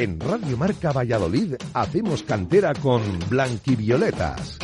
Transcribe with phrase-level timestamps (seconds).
[0.00, 4.56] En Radio Marca Valladolid hacemos cantera con Blanquivioletas.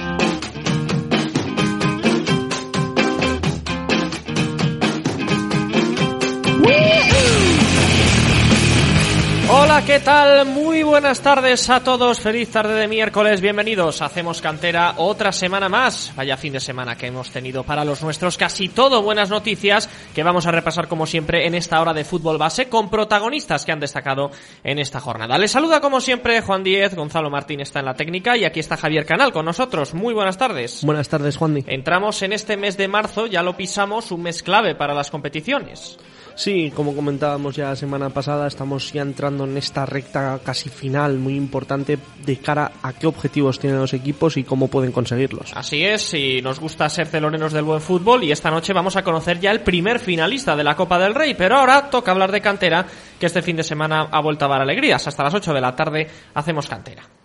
[9.50, 10.46] Hola, ¿qué tal?
[10.86, 12.20] Buenas tardes a todos.
[12.20, 13.40] Feliz tarde de miércoles.
[13.40, 14.02] Bienvenidos.
[14.02, 16.12] Hacemos cantera otra semana más.
[16.14, 18.36] Vaya fin de semana que hemos tenido para los nuestros.
[18.36, 22.38] Casi todo buenas noticias que vamos a repasar como siempre en esta hora de fútbol
[22.38, 24.30] base con protagonistas que han destacado
[24.62, 25.36] en esta jornada.
[25.38, 26.95] Les saluda como siempre Juan Díez.
[26.95, 29.93] Gonzalo Martín está en la técnica y aquí está Javier Canal con nosotros.
[29.93, 30.84] Muy buenas tardes.
[30.84, 31.66] Buenas tardes, Juan Díez.
[31.68, 33.26] Entramos en este mes de marzo.
[33.26, 34.12] Ya lo pisamos.
[34.12, 35.98] Un mes clave para las competiciones.
[36.37, 41.16] Sí, como comentábamos ya la semana pasada, estamos ya entrando en esta recta casi final
[41.16, 45.52] muy importante de cara a qué objetivos tienen los equipos y cómo pueden conseguirlos.
[45.54, 49.02] Así es, y nos gusta ser teloneros del buen fútbol y esta noche vamos a
[49.02, 52.43] conocer ya el primer finalista de la Copa del Rey, pero ahora toca hablar de
[52.43, 52.87] cantera,
[53.18, 55.06] que este fin de semana ha vuelto a dar alegrías.
[55.06, 57.15] Hasta las 8 de la tarde hacemos cantera.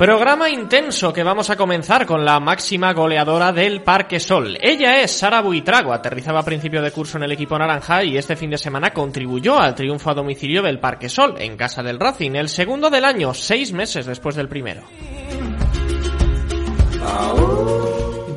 [0.00, 4.56] Programa intenso que vamos a comenzar con la máxima goleadora del Parque Sol.
[4.58, 8.34] Ella es Sara Buitrago, aterrizaba a principio de curso en el equipo naranja y este
[8.34, 12.30] fin de semana contribuyó al triunfo a domicilio del Parque Sol, en casa del Racing,
[12.32, 14.84] el segundo del año, seis meses después del primero.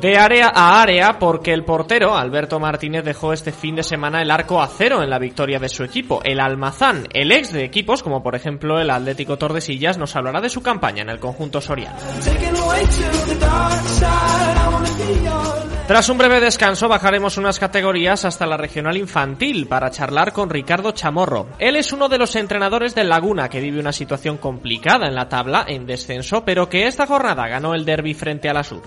[0.04, 4.30] De área a área porque el portero Alberto Martínez dejó este fin de semana el
[4.30, 6.20] arco a cero en la victoria de su equipo.
[6.24, 10.50] El Almazán, el ex de equipos como por ejemplo el Atlético Tordesillas, nos hablará de
[10.50, 11.96] su campaña en el conjunto soriano.
[15.86, 20.92] Tras un breve descanso bajaremos unas categorías hasta la regional infantil para charlar con Ricardo
[20.92, 21.46] Chamorro.
[21.58, 25.30] Él es uno de los entrenadores del Laguna que vive una situación complicada en la
[25.30, 28.82] tabla en descenso, pero que esta jornada ganó el derby frente a la Sur.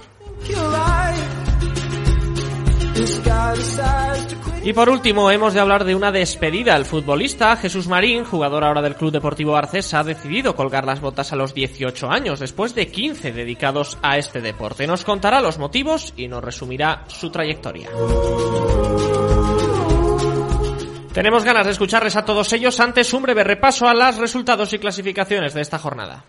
[4.63, 6.75] Y por último, hemos de hablar de una despedida.
[6.75, 11.31] El futbolista Jesús Marín, jugador ahora del Club Deportivo Arces, ha decidido colgar las botas
[11.31, 14.85] a los 18 años, después de 15 dedicados a este deporte.
[14.85, 17.89] Nos contará los motivos y nos resumirá su trayectoria.
[21.13, 22.79] Tenemos ganas de escucharles a todos ellos.
[22.79, 26.25] Antes, un breve repaso a los resultados y clasificaciones de esta jornada.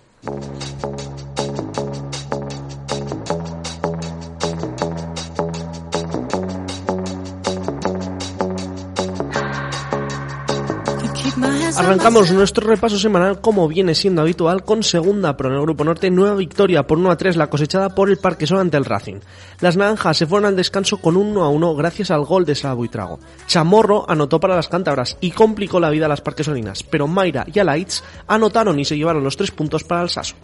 [11.76, 16.10] Arrancamos nuestro repaso semanal como viene siendo habitual con segunda pro en el Grupo Norte,
[16.10, 19.20] nueva victoria por 1 a 3 la cosechada por el Parque Sol ante el Racing.
[19.60, 22.76] Las naranjas se fueron al descanso con 1 a 1 gracias al gol de Sala
[22.90, 23.20] Trago.
[23.46, 27.58] Chamorro anotó para las cántabras y complicó la vida a las parquesolinas, pero Mayra y
[27.58, 30.36] Alaitz anotaron y se llevaron los tres puntos para el Saso.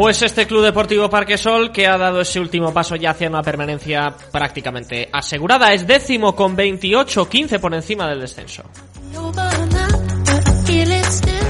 [0.00, 4.16] Pues este Club Deportivo Parquesol, que ha dado ese último paso ya hacia una permanencia
[4.32, 8.62] prácticamente asegurada, es décimo con 28, 15 por encima del descenso.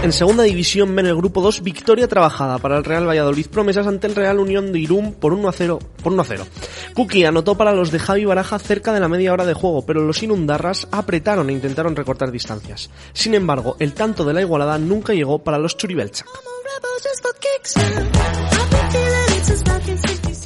[0.02, 4.08] En segunda división en el grupo 2, victoria trabajada para el Real Valladolid Promesas ante
[4.08, 5.78] el Real Unión de Irún por 1 a 0.
[6.02, 6.46] Por 1 a 0.
[6.94, 10.00] Cookie anotó para los de Javi Baraja cerca de la media hora de juego, pero
[10.00, 12.90] los inundarras apretaron e intentaron recortar distancias.
[13.12, 16.26] Sin embargo, el tanto de la igualada nunca llegó para los Churibelchak.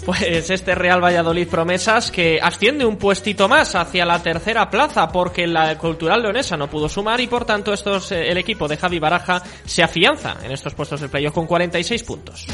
[0.05, 5.47] Pues este Real Valladolid Promesas que asciende un puestito más hacia la tercera plaza porque
[5.47, 8.99] la Cultural Leonesa no pudo sumar y por tanto estos, eh, el equipo de Javi
[8.99, 12.47] Baraja se afianza en estos puestos de playoff con 46 puntos.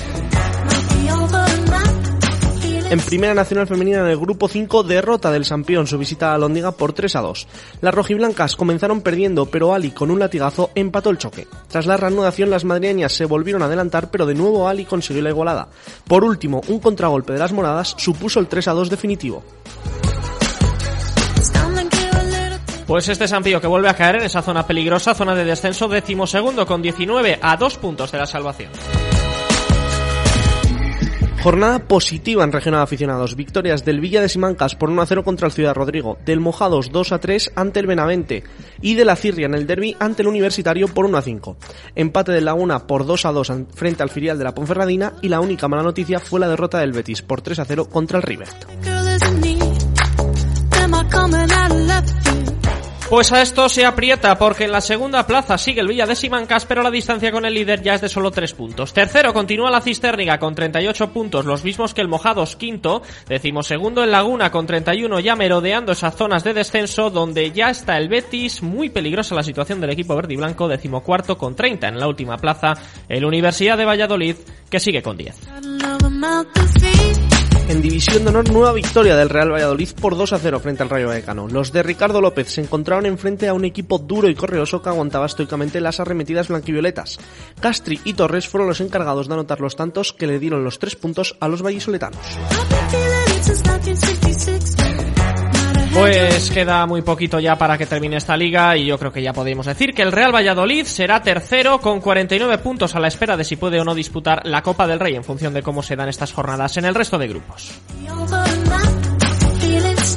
[2.90, 6.72] En Primera Nacional Femenina en el Grupo 5, derrota del Sampión su visita a Londriga
[6.72, 7.46] por 3 a 2.
[7.82, 11.46] Las rojiblancas comenzaron perdiendo, pero Ali con un latigazo empató el choque.
[11.68, 15.30] Tras la reanudación, las madrileñas se volvieron a adelantar, pero de nuevo Ali consiguió la
[15.30, 15.68] igualada.
[16.08, 19.44] Por último, un contragolpe de las moradas supuso el 3 a 2 definitivo.
[22.88, 26.66] Pues este Sampío que vuelve a caer en esa zona peligrosa, zona de descenso, decimosegundo
[26.66, 28.72] con 19 a 2 puntos de la salvación.
[31.42, 33.34] Jornada positiva en regional aficionados.
[33.34, 36.18] Victorias del Villa de Simancas por 1 a 0 contra el Ciudad Rodrigo.
[36.26, 38.44] Del Mojados 2 a 3 ante el Benavente.
[38.82, 41.56] Y de la Cirria en el derby ante el Universitario por 1 a 5.
[41.94, 45.14] Empate del Laguna por 2 a 2 frente al filial de la Ponferradina.
[45.22, 48.18] Y la única mala noticia fue la derrota del Betis por 3 a 0 contra
[48.18, 48.48] el River.
[53.10, 56.64] Pues a esto se aprieta porque en la segunda plaza sigue el Villa de Simancas,
[56.64, 58.92] pero la distancia con el líder ya es de solo 3 puntos.
[58.92, 63.02] Tercero continúa la Cisterniga con 38 puntos, los mismos que el Mojados quinto.
[63.28, 68.08] Decimosegundo el Laguna con 31 ya merodeando esas zonas de descenso donde ya está el
[68.08, 68.62] Betis.
[68.62, 70.68] Muy peligrosa la situación del equipo verde y blanco.
[70.68, 72.74] Decimocuarto con 30 en la última plaza.
[73.08, 74.36] El Universidad de Valladolid
[74.70, 75.36] que sigue con 10.
[77.70, 80.90] En División de Honor, nueva victoria del Real Valladolid por 2 a 0 frente al
[80.90, 81.46] Rayo Vallecano.
[81.46, 85.26] Los de Ricardo López se encontraron enfrente a un equipo duro y correoso que aguantaba
[85.26, 87.20] estoicamente las arremetidas blanquivioletas.
[87.60, 90.96] Castri y Torres fueron los encargados de anotar los tantos que le dieron los tres
[90.96, 92.18] puntos a los vallisoletanos.
[95.92, 99.32] Pues queda muy poquito ya para que termine esta liga y yo creo que ya
[99.32, 103.44] podemos decir que el Real Valladolid será tercero con 49 puntos a la espera de
[103.44, 106.08] si puede o no disputar la Copa del Rey en función de cómo se dan
[106.08, 107.72] estas jornadas en el resto de grupos.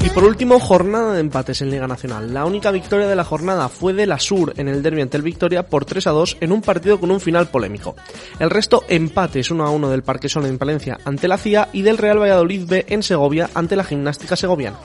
[0.03, 2.33] Y por último, jornada de empates en Liga Nacional.
[2.33, 5.23] La única victoria de la jornada fue de la Sur en el derbi ante el
[5.23, 7.95] Victoria por 3 a 2 en un partido con un final polémico.
[8.37, 11.81] El resto empates 1 a 1 del Parque Sol en Palencia ante la CIA y
[11.81, 14.77] del Real Valladolid B en Segovia ante la Gimnástica Segoviana.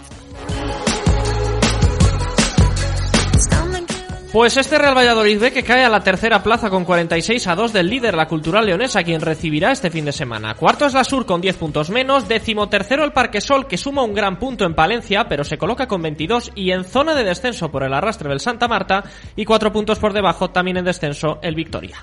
[4.38, 7.72] Pues este Real Valladolid ve que cae a la tercera plaza con 46 a 2
[7.72, 10.54] del líder, la Cultural Leonesa, quien recibirá este fin de semana.
[10.54, 14.04] Cuarto es la Sur con 10 puntos menos, décimo tercero el Parque Sol, que suma
[14.04, 17.72] un gran punto en Palencia, pero se coloca con 22 y en zona de descenso
[17.72, 19.02] por el arrastre del Santa Marta,
[19.34, 21.96] y cuatro puntos por debajo también en descenso el Victoria.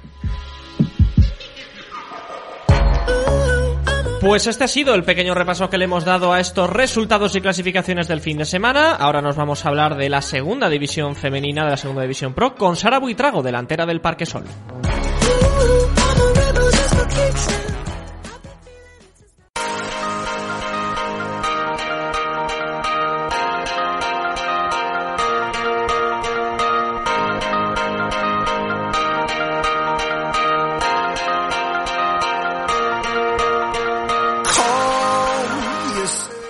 [4.26, 7.42] Pues este ha sido el pequeño repaso que le hemos dado a estos resultados y
[7.42, 8.96] clasificaciones del fin de semana.
[8.96, 12.56] Ahora nos vamos a hablar de la segunda división femenina de la segunda división pro
[12.56, 14.46] con Sara Buitrago, delantera del Parque Sol.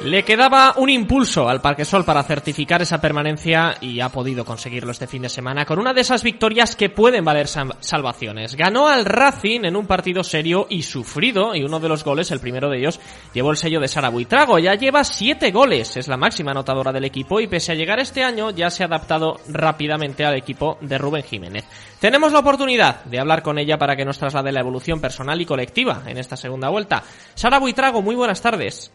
[0.06, 5.08] Le quedaba un impulso al Parquesol para certificar esa permanencia y ha podido conseguirlo este
[5.08, 8.56] fin de semana con una de esas victorias que pueden valer salvaciones.
[8.56, 12.40] Ganó al Racing en un partido serio y sufrido y uno de los goles, el
[12.40, 13.00] primero de ellos,
[13.34, 14.60] llevó el sello de Sara Buitrago.
[14.60, 18.24] Ya lleva siete goles, es la máxima anotadora del equipo y pese a llegar este
[18.24, 21.66] año ya se ha adaptado rápidamente al equipo de Rubén Jiménez.
[22.00, 25.48] Tenemos la oportunidad de hablar con ella para que nos traslade la evolución personal y
[25.48, 27.02] colectiva en esta segunda vuelta.
[27.34, 28.92] Sara Buitrago, muy buenas tardes.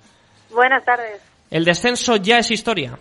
[0.53, 1.21] Buenas tardes.
[1.51, 2.99] ¿El descenso ya es historia?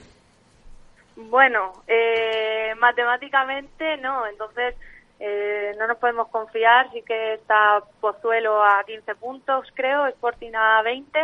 [1.16, 4.75] Bueno, eh, matemáticamente no, entonces
[5.19, 10.81] eh, no nos podemos confiar, sí que está Pozuelo a 15 puntos creo, Sporting a
[10.81, 11.19] 20,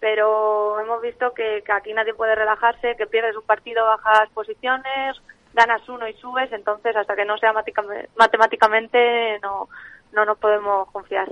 [0.00, 5.16] pero hemos visto que, que aquí nadie puede relajarse, que pierdes un partido, bajas posiciones,
[5.54, 7.52] ganas uno y subes, entonces hasta que no sea
[8.16, 9.68] matemáticamente no,
[10.12, 11.28] no nos podemos confiar.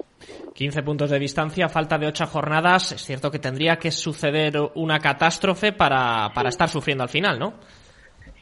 [0.54, 2.92] 15 puntos de distancia, falta de 8 jornadas.
[2.92, 7.54] Es cierto que tendría que suceder una catástrofe para, para estar sufriendo al final, ¿no?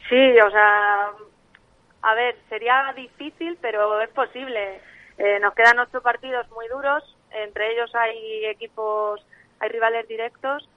[0.09, 1.11] Sí, o sea,
[2.01, 4.81] a ver, sería difícil, pero es posible.
[5.17, 9.25] Eh, nos quedan ocho partidos muy duros, entre ellos hay equipos,
[9.59, 10.69] hay rivales directos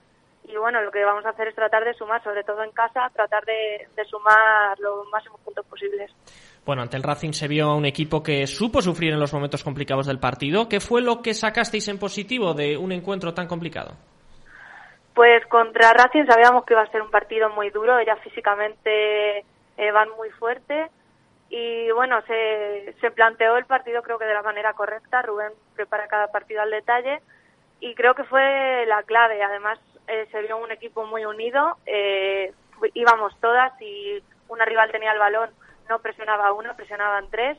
[0.45, 3.11] y bueno, lo que vamos a hacer es tratar de sumar, sobre todo en casa,
[3.15, 6.11] tratar de, de sumar los máximos puntos posibles.
[6.65, 9.65] Bueno, ante el Racing se vio a un equipo que supo sufrir en los momentos
[9.65, 10.69] complicados del partido.
[10.69, 13.95] ¿Qué fue lo que sacasteis en positivo de un encuentro tan complicado?
[15.15, 17.99] Pues contra Racing sabíamos que iba a ser un partido muy duro.
[17.99, 20.87] Ellas físicamente eh, van muy fuerte.
[21.49, 25.23] Y bueno, se, se planteó el partido creo que de la manera correcta.
[25.23, 27.21] Rubén prepara cada partido al detalle.
[27.81, 29.43] Y creo que fue la clave.
[29.43, 29.79] Además,
[30.09, 31.77] eh, se vio un equipo muy unido.
[31.87, 32.53] Eh,
[32.95, 35.51] íbamos todas y una rival tenía el balón
[35.91, 37.59] no presionaba uno, presionaban tres.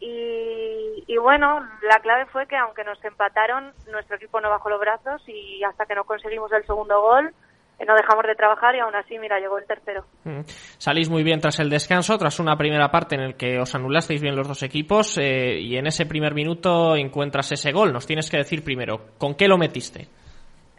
[0.00, 4.80] Y, y, bueno, la clave fue que aunque nos empataron, nuestro equipo no bajó los
[4.80, 7.32] brazos y hasta que no conseguimos el segundo gol,
[7.78, 10.04] eh, no dejamos de trabajar y aún así, mira, llegó el tercero.
[10.24, 10.40] Mm.
[10.76, 14.20] Salís muy bien tras el descanso, tras una primera parte en la que os anulasteis
[14.20, 17.92] bien los dos equipos eh, y en ese primer minuto encuentras ese gol.
[17.92, 20.08] Nos tienes que decir primero, ¿con qué lo metiste?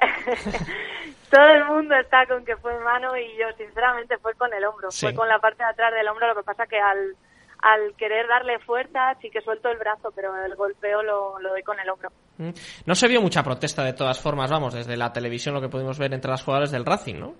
[1.29, 4.89] todo el mundo está con que fue mano y yo sinceramente fue con el hombro,
[4.91, 7.15] fue con la parte de atrás del hombro, lo que pasa que al,
[7.59, 11.63] al querer darle fuerza sí que suelto el brazo, pero el golpeo lo, lo doy
[11.63, 12.09] con el hombro.
[12.37, 12.49] Mm.
[12.85, 15.97] No se vio mucha protesta de todas formas, vamos, desde la televisión lo que pudimos
[15.97, 17.35] ver entre las jugadoras del Racing, ¿no?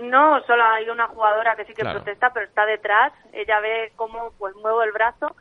[0.00, 3.12] No, solo hay una jugadora que sí que protesta, pero está detrás.
[3.32, 5.36] Ella ve cómo pues muevo el brazo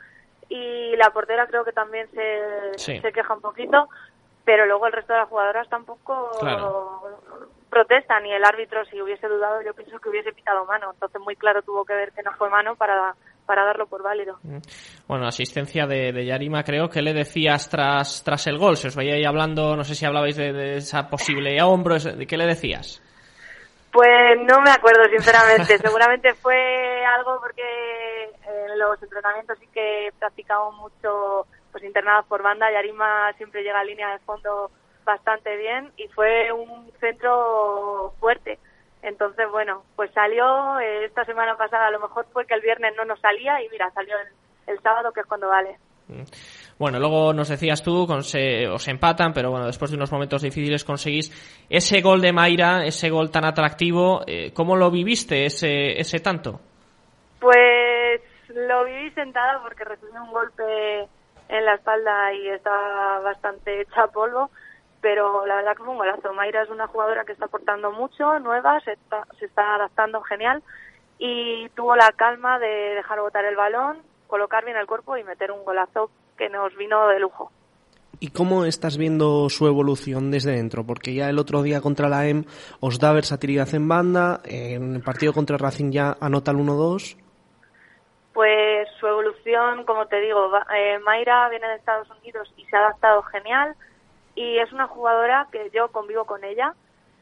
[0.50, 3.88] y la portera creo que también se, se queja un poquito,
[4.50, 6.28] pero luego el resto de las jugadoras tampoco
[7.70, 10.90] protestan y el árbitro si hubiese dudado yo pienso que hubiese pitado mano.
[10.92, 13.14] Entonces muy claro tuvo que ver que no fue mano para
[13.46, 14.40] para darlo por válido.
[14.42, 14.58] Mm.
[15.08, 18.96] Bueno, asistencia de, de, Yarima, creo que le decías tras, tras el gol, se os
[18.96, 22.48] veía ahí hablando, no sé si hablabais de, de esa posible hombro, ¿de qué le
[22.48, 23.04] decías?
[23.92, 25.78] Pues no me acuerdo, sinceramente.
[25.82, 32.72] Seguramente fue algo porque en los entrenamientos sí que practicamos mucho pues internados por banda.
[32.72, 34.72] Yarima siempre llega a línea de fondo
[35.04, 38.60] bastante bien y fue un centro fuerte.
[39.02, 42.94] Entonces, bueno, pues salió eh, esta semana pasada, a lo mejor fue que el viernes
[42.98, 45.78] no nos salía y mira, salió el, el sábado que es cuando vale.
[46.10, 46.24] Mm.
[46.80, 51.30] Bueno, luego nos decías tú, os empatan, pero bueno, después de unos momentos difíciles conseguís
[51.70, 54.22] ese gol de Mayra, ese gol tan atractivo.
[54.26, 56.62] Eh, ¿Cómo lo viviste ese, ese tanto?
[57.40, 61.08] Pues lo viví sentada porque recibí un golpe
[61.50, 64.50] en la espalda y estaba bastante hecha polvo,
[65.02, 66.34] pero la verdad que fue un golazo.
[66.34, 70.64] Mayra es una jugadora que está aportando mucho, nueva, se está, se está adaptando genial
[71.18, 75.52] y tuvo la calma de dejar botar el balón, colocar bien el cuerpo y meter
[75.52, 77.52] un golazo que nos vino de lujo.
[78.22, 80.86] ¿Y cómo estás viendo su evolución desde dentro?
[80.86, 82.44] Porque ya el otro día contra la EM
[82.82, 87.18] os da versatilidad en banda, en el partido contra Racing ya anota el 1-2.
[88.34, 92.80] Pues su evolución, como te digo, eh, Mayra viene de Estados Unidos y se ha
[92.80, 93.76] adaptado genial
[94.36, 96.74] y es una jugadora que yo convivo con ella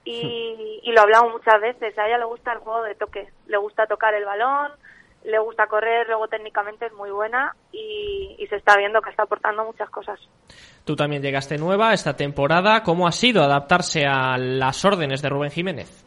[0.03, 1.97] y, y lo hablamos muchas veces.
[1.97, 4.71] A ella le gusta el juego de toque, le gusta tocar el balón,
[5.27, 9.65] le gusta correr, luego técnicamente es muy buena y, se está viendo que está aportando
[9.65, 10.17] muchas cosas.
[10.85, 12.81] Tú también llegaste nueva esta temporada.
[12.81, 16.05] ¿Cómo ha sido adaptarse a las órdenes de Rubén Jiménez?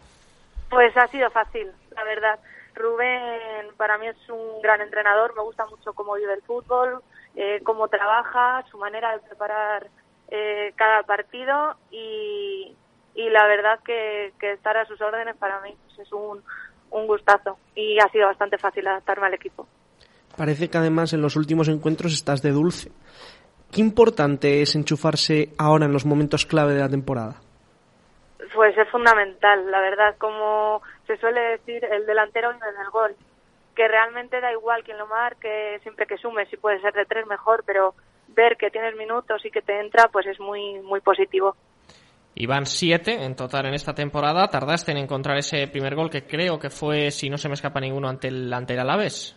[0.70, 2.38] Pues ha sido fácil, la verdad.
[2.80, 7.02] Rubén para mí es un gran entrenador, me gusta mucho cómo vive el fútbol,
[7.36, 9.88] eh, cómo trabaja, su manera de preparar
[10.30, 12.76] eh, cada partido y,
[13.14, 16.42] la verdad que, que, estar a sus órdenes para mí pues, es un,
[16.90, 19.66] un gustazo y ha sido bastante fácil adaptarme al equipo.
[20.36, 22.90] Parece que además en los últimos encuentros estás de dulce.
[23.70, 27.36] ¿Qué importante es enchufarse ahora en los momentos clave de la temporada?
[28.54, 33.16] Pues es fundamental, la verdad, como se suele decir, el delantero vive en el gol,
[33.74, 37.26] que realmente da igual quien lo marque, siempre que sume, si puede ser de tres
[37.26, 37.94] mejor, pero
[38.28, 41.56] ver que tienes minutos y que te entra, pues es muy, muy positivo.
[42.36, 44.46] Y van siete en total en esta temporada.
[44.46, 47.80] Tardaste en encontrar ese primer gol que creo que fue, si no se me escapa
[47.80, 49.36] ninguno, ante el, ante el Alavés.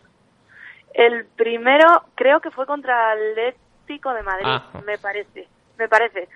[0.93, 4.79] El primero creo que fue contra el Atlético de Madrid, ah.
[4.85, 5.47] me parece.
[5.79, 6.29] Me parece.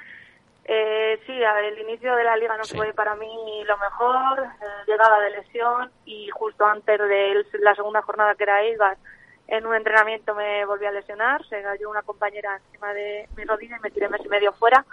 [0.70, 5.22] Eh, sí, el inicio de la liga no fue para mí lo mejor, eh, llegaba
[5.22, 8.98] de lesión y justo antes de la segunda jornada que era Eibar,
[9.48, 13.78] en un entrenamiento me volví a lesionar, se cayó una compañera encima de mi rodilla
[13.78, 14.86] y me tiré mes y medio fuera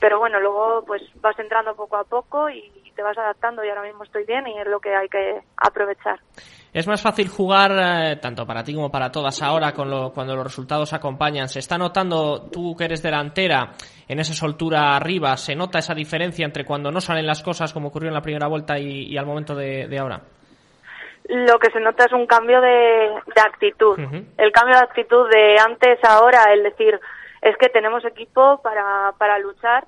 [0.00, 3.82] pero bueno, luego pues vas entrando poco a poco y te vas adaptando y ahora
[3.82, 6.18] mismo estoy bien y es lo que hay que aprovechar.
[6.72, 10.34] Es más fácil jugar eh, tanto para ti como para todas ahora con lo, cuando
[10.34, 11.48] los resultados acompañan.
[11.48, 13.72] ¿Se está notando tú que eres delantera
[14.08, 15.36] en esa soltura arriba?
[15.36, 18.48] ¿Se nota esa diferencia entre cuando no salen las cosas como ocurrió en la primera
[18.48, 20.20] vuelta y, al momento de, ahora?
[21.28, 23.08] Lo que se nota es un cambio de,
[23.42, 23.98] actitud.
[24.36, 27.00] El cambio de actitud de antes a ahora, el decir,
[27.46, 29.86] es que tenemos equipo para, para luchar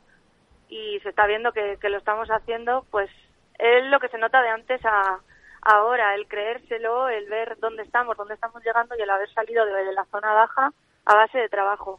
[0.69, 3.11] y se está viendo que, lo estamos haciendo, pues
[3.59, 5.19] es lo que se nota de antes a
[5.63, 9.93] ahora, el creérselo, el ver dónde estamos, dónde estamos llegando y el haber salido de,
[9.93, 10.73] la zona baja
[11.05, 11.99] a base de trabajo.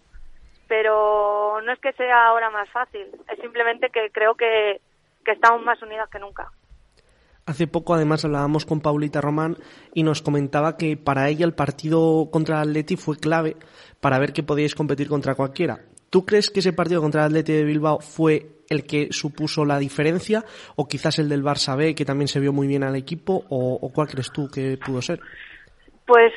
[0.69, 4.79] Pero no es que sea ahora más fácil, es simplemente que creo que,
[5.25, 6.49] que estamos más unidas que nunca.
[7.45, 9.57] Hace poco además hablábamos con Paulita Román
[9.93, 13.57] y nos comentaba que para ella el partido contra el Atleti fue clave
[14.01, 15.79] para ver que podíais competir contra cualquiera.
[16.09, 19.77] ¿Tú crees que ese partido contra el Atleti de Bilbao fue el que supuso la
[19.77, 20.43] diferencia
[20.75, 23.91] o quizás el del Barça B que también se vio muy bien al equipo o,
[23.93, 25.19] cuál crees tú que pudo ser?
[26.05, 26.33] Pues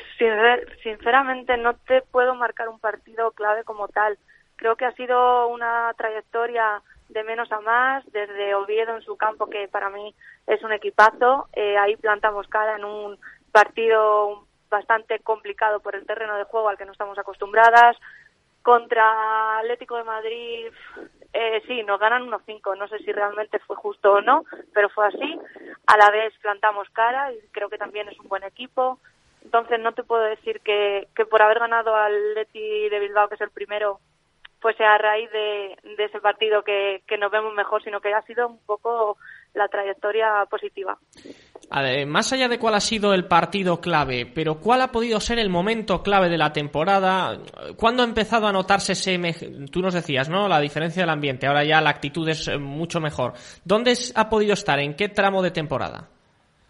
[0.83, 4.17] sinceramente no te puedo marcar un partido clave como tal.
[4.55, 9.47] Creo que ha sido una trayectoria de menos a más, desde Oviedo en su campo,
[9.47, 10.13] que para mí
[10.45, 11.47] es un equipazo.
[11.53, 13.17] Eh, ahí plantamos cara en un
[13.51, 17.95] partido bastante complicado por el terreno de juego al que no estamos acostumbradas.
[18.63, 20.67] Contra Atlético de Madrid,
[21.33, 22.75] eh, sí, nos ganan unos cinco.
[22.75, 25.39] No sé si realmente fue justo o no, pero fue así.
[25.85, 28.99] A la vez plantamos cara y creo que también es un buen equipo.
[29.43, 33.35] Entonces no te puedo decir que, que por haber ganado al Leti de Bilbao, que
[33.35, 33.99] es el primero,
[34.61, 38.13] pues sea a raíz de, de ese partido que, que nos vemos mejor, sino que
[38.13, 39.17] ha sido un poco
[39.53, 40.97] la trayectoria positiva.
[42.07, 45.49] más allá de cuál ha sido el partido clave, pero cuál ha podido ser el
[45.49, 47.37] momento clave de la temporada,
[47.77, 49.19] ¿cuándo ha empezado a notarse ese,
[49.71, 50.47] tú nos decías, ¿no?
[50.47, 53.33] La diferencia del ambiente, ahora ya la actitud es eh, mucho mejor.
[53.63, 54.79] ¿Dónde ha podido estar?
[54.79, 56.09] ¿En qué tramo de temporada?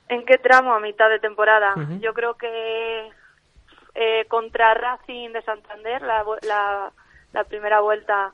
[0.10, 0.74] ¿En qué tramo?
[0.74, 1.74] A mitad de temporada.
[2.02, 3.10] Yo creo que
[3.96, 6.92] eh, contra Racing de Santander, la, la,
[7.32, 8.34] la primera vuelta,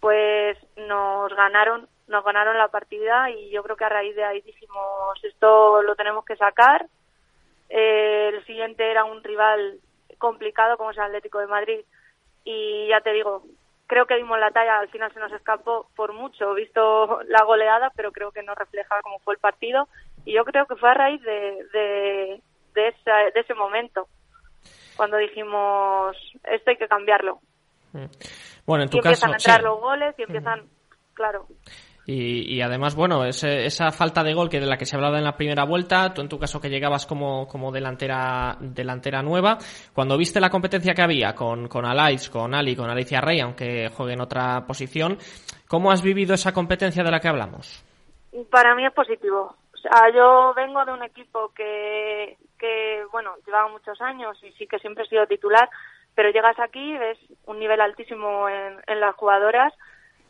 [0.00, 4.40] pues nos ganaron nos ganaron la partida y yo creo que a raíz de ahí
[4.42, 6.86] dijimos esto lo tenemos que sacar.
[7.68, 9.80] Eh, el siguiente era un rival
[10.18, 11.80] complicado como es el Atlético de Madrid
[12.44, 13.42] y ya te digo,
[13.86, 17.90] creo que dimos la talla, al final se nos escapó por mucho, visto la goleada,
[17.96, 19.88] pero creo que no refleja cómo fue el partido
[20.24, 22.42] y yo creo que fue a raíz de, de,
[22.74, 22.94] de,
[23.34, 24.06] de ese momento
[24.96, 27.40] cuando dijimos esto hay que cambiarlo.
[27.92, 28.04] Mm.
[28.66, 30.68] Bueno, en tu y caso, empiezan a entrar los goles y empiezan,
[31.14, 31.46] claro.
[32.14, 35.34] Y, además, bueno, esa falta de gol que de la que se hablaba en la
[35.34, 39.56] primera vuelta, tú en tu caso que llegabas como, como delantera, delantera nueva,
[39.94, 43.88] cuando viste la competencia que había con, con Alais, con Ali, con Alicia Rey, aunque
[43.88, 45.16] juegue en otra posición,
[45.66, 47.82] ¿cómo has vivido esa competencia de la que hablamos?
[48.50, 49.56] Para mí es positivo.
[49.72, 54.66] O sea, yo vengo de un equipo que, que, bueno, llevaba muchos años y sí
[54.66, 55.70] que siempre he sido titular,
[56.14, 59.72] pero llegas aquí, ves un nivel altísimo en las jugadoras,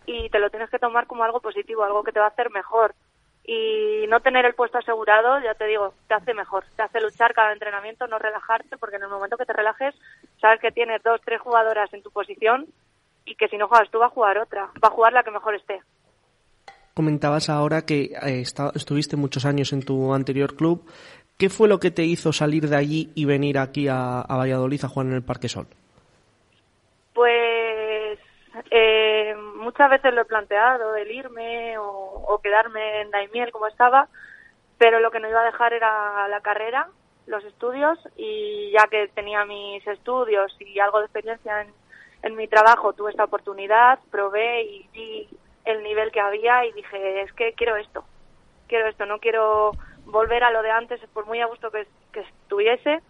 [0.07, 2.51] y te lo tienes que tomar como algo positivo, algo que te va a hacer
[2.51, 2.95] mejor.
[3.45, 7.35] Y no tener el puesto asegurado, ya te digo, te hace mejor, te hace luchar
[7.35, 9.95] cada entrenamiento, no relajarte, porque en el momento que te relajes,
[10.41, 12.67] sabes que tienes dos, tres jugadoras en tu posición
[13.25, 15.31] y que si no juegas tú va a jugar otra, va a jugar la que
[15.31, 15.81] mejor esté.
[16.95, 18.43] Comentabas ahora que eh,
[18.75, 20.87] estuviste muchos años en tu anterior club.
[21.39, 24.85] ¿Qué fue lo que te hizo salir de allí y venir aquí a, a Valladolid
[24.85, 25.67] a jugar en el Parque Sol?
[27.15, 28.19] Pues
[28.71, 29.02] eh,
[29.63, 34.09] muchas veces lo he planteado, el irme o, quedarme en Daimiel como estaba,
[34.79, 36.89] pero lo que no iba a dejar era la carrera,
[37.27, 41.67] los estudios, y ya que tenía mis estudios y algo de experiencia
[42.23, 45.29] en, mi trabajo, tuve esta oportunidad, probé y vi
[45.65, 48.05] el nivel que había y dije, es que quiero esto,
[48.69, 49.73] quiero esto, no quiero
[50.05, 53.01] volver a lo de antes, por muy a gusto que, que estuviese,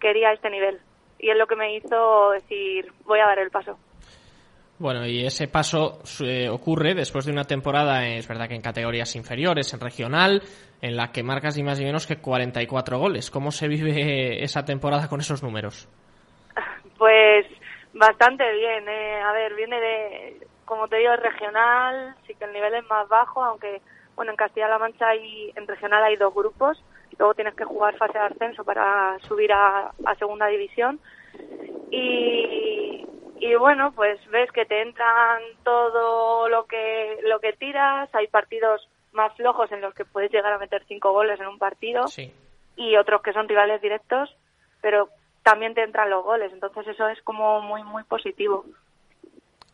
[0.00, 0.80] quería este nivel.
[1.18, 3.78] Y es lo que me hizo decir, voy a dar el paso.
[4.78, 9.16] Bueno, y ese paso eh, ocurre después de una temporada, es verdad que en categorías
[9.16, 10.42] inferiores, en regional,
[10.82, 13.30] en la que marcas ni más ni menos que 44 goles.
[13.30, 15.88] ¿Cómo se vive esa temporada con esos números?
[16.98, 17.46] Pues
[17.94, 18.86] bastante bien.
[18.86, 19.20] Eh.
[19.22, 23.42] A ver, viene de, como te digo, regional, sí que el nivel es más bajo,
[23.42, 23.80] aunque,
[24.14, 27.96] bueno, en Castilla-La Mancha hay, en regional hay dos grupos, y luego tienes que jugar
[27.96, 31.00] fase de ascenso para subir a, a segunda división.
[31.90, 33.06] Y,
[33.38, 38.88] y bueno, pues ves que te entran todo lo que lo que tiras, hay partidos
[39.12, 42.04] más flojos en los que puedes llegar a meter cinco goles en un partido
[42.76, 44.34] y otros que son rivales directos,
[44.80, 45.08] pero
[45.42, 48.64] también te entran los goles, entonces eso es como muy muy positivo.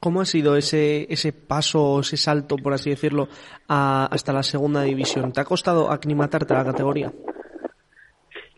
[0.01, 3.29] ¿Cómo ha sido ese, ese paso, ese salto, por así decirlo,
[3.69, 5.33] hasta la segunda división?
[5.33, 7.13] ¿Te ha costado aclimatarte a la categoría?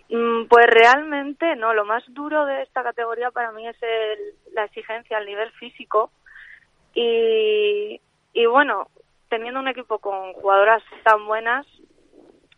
[0.09, 3.77] Mm, pues realmente no, lo más duro de esta categoría para mí es
[4.55, 6.11] la exigencia al nivel físico
[6.95, 8.01] y,
[8.33, 8.88] y bueno,
[9.29, 11.67] teniendo un equipo con jugadoras tan buenas,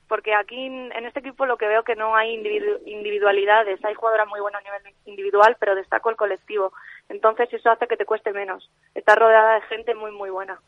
[0.08, 4.40] porque aquí en este equipo lo que veo que no hay individualidades, hay jugadoras muy
[4.40, 6.72] buenas a nivel individual, pero destaco el colectivo.
[7.08, 8.70] Entonces eso hace que te cueste menos.
[8.94, 10.60] Estar rodeada de gente muy, muy buena.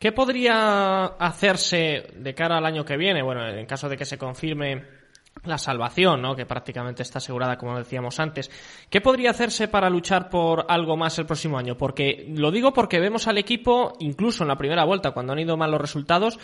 [0.00, 3.22] ¿Qué podría hacerse de cara al año que viene?
[3.22, 4.99] Bueno, en caso de que se confirme
[5.44, 6.34] la salvación, ¿no?
[6.34, 8.50] que prácticamente está asegurada, como decíamos antes.
[8.90, 11.76] ¿Qué podría hacerse para luchar por algo más el próximo año?
[11.76, 15.56] Porque lo digo porque vemos al equipo, incluso en la primera vuelta, cuando han ido
[15.56, 16.38] mal los resultados,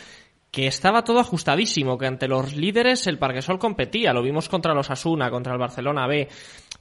[0.51, 4.91] que estaba todo ajustadísimo, que ante los líderes el Parquesol competía, lo vimos contra los
[4.91, 6.29] Asuna, contra el Barcelona B.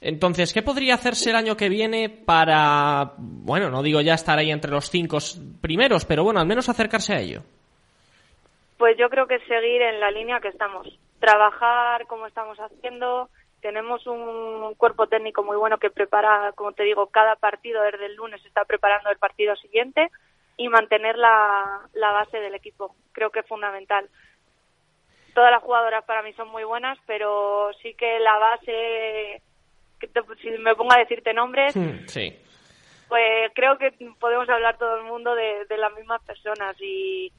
[0.00, 4.50] Entonces, ¿qué podría hacerse el año que viene para, bueno, no digo ya estar ahí
[4.50, 5.18] entre los cinco
[5.60, 7.42] primeros, pero bueno, al menos acercarse a ello?
[8.78, 10.86] Pues yo creo que seguir en la línea que estamos
[11.18, 13.28] trabajar como estamos haciendo.
[13.60, 18.14] Tenemos un cuerpo técnico muy bueno que prepara, como te digo, cada partido desde el
[18.16, 20.10] lunes está preparando el partido siguiente
[20.56, 22.94] y mantener la, la base del equipo.
[23.12, 24.08] Creo que es fundamental.
[25.34, 29.42] Todas las jugadoras para mí son muy buenas, pero sí que la base,
[30.00, 31.74] que si me pongo a decirte nombres,
[32.06, 32.34] sí.
[33.08, 37.30] pues creo que podemos hablar todo el mundo de, de las mismas personas y,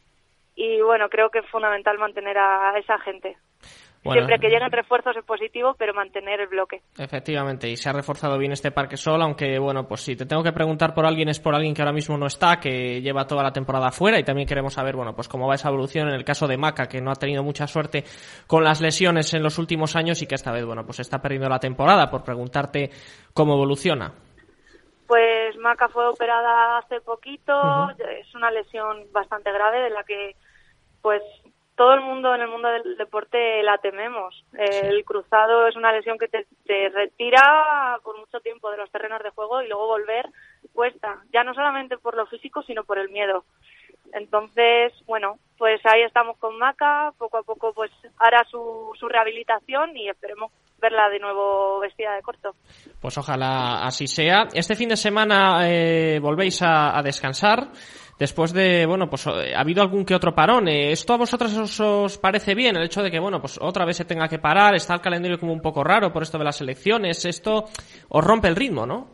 [0.58, 3.38] y bueno, creo que es fundamental mantener a esa gente.
[4.12, 6.82] Siempre que lleguen refuerzos es positivo, pero mantener el bloque.
[6.98, 10.44] Efectivamente, y se ha reforzado bien este Parque Sol, aunque bueno, pues si te tengo
[10.44, 13.44] que preguntar por alguien es por alguien que ahora mismo no está, que lleva toda
[13.44, 16.24] la temporada fuera y también queremos saber, bueno, pues cómo va esa evolución en el
[16.24, 18.04] caso de Maca, que no ha tenido mucha suerte
[18.48, 21.50] con las lesiones en los últimos años y que esta vez, bueno, pues está perdiendo
[21.50, 22.90] la temporada, por preguntarte
[23.34, 24.14] cómo evoluciona.
[25.06, 27.54] Pues Maca fue operada hace poquito,
[27.92, 30.36] es una lesión bastante grave de la que
[31.08, 31.24] pues
[31.78, 34.44] todo el mundo en el mundo del deporte la tememos.
[34.52, 36.46] El cruzado es una lesión que te,
[36.90, 40.26] retira por mucho tiempo de los terrenos de juego y luego volver
[40.74, 43.46] cuesta, ya no solamente por lo físico, sino por el miedo.
[44.12, 49.96] Entonces, bueno, pues ahí estamos con Maca, poco a poco pues hará su, su rehabilitación
[49.96, 52.54] y esperemos verla de nuevo vestida de corto.
[53.02, 54.48] Pues ojalá así sea.
[54.54, 57.68] Este fin de semana eh, volvéis a, descansar.
[58.20, 60.68] Después de, bueno, pues eh, ha habido algún que otro parón.
[60.68, 62.76] Eh, ¿Esto a vosotros os, parece bien?
[62.76, 65.40] El hecho de que, bueno, pues otra vez se tenga que parar, está el calendario
[65.40, 67.26] como un poco raro por esto de las elecciones.
[67.26, 67.66] Esto
[68.10, 69.08] os rompe el ritmo, ¿no?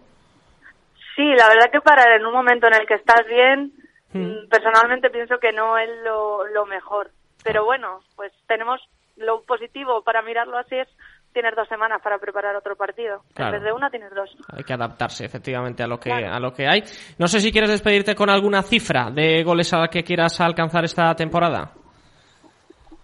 [1.15, 3.73] Sí, la verdad que parar en un momento en el que estás bien,
[4.13, 4.19] hmm.
[4.19, 7.11] mm, personalmente pienso que no es lo, lo mejor.
[7.43, 7.65] Pero ah.
[7.65, 8.79] bueno, pues tenemos
[9.17, 10.87] lo positivo para mirarlo así es
[11.33, 13.23] tienes dos semanas para preparar otro partido.
[13.35, 14.29] En vez de una tienes dos.
[14.55, 16.83] Hay que adaptarse efectivamente a lo que a lo que hay.
[17.17, 20.85] No sé si quieres despedirte con alguna cifra de goles a la que quieras alcanzar
[20.85, 21.71] esta temporada.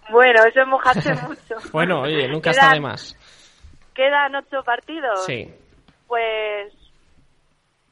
[0.10, 1.56] Bueno, eso es mojarse mucho.
[1.72, 3.16] bueno, oye, nunca está de más.
[3.94, 5.26] Quedan ocho partidos.
[5.26, 5.54] Sí.
[6.08, 6.74] Pues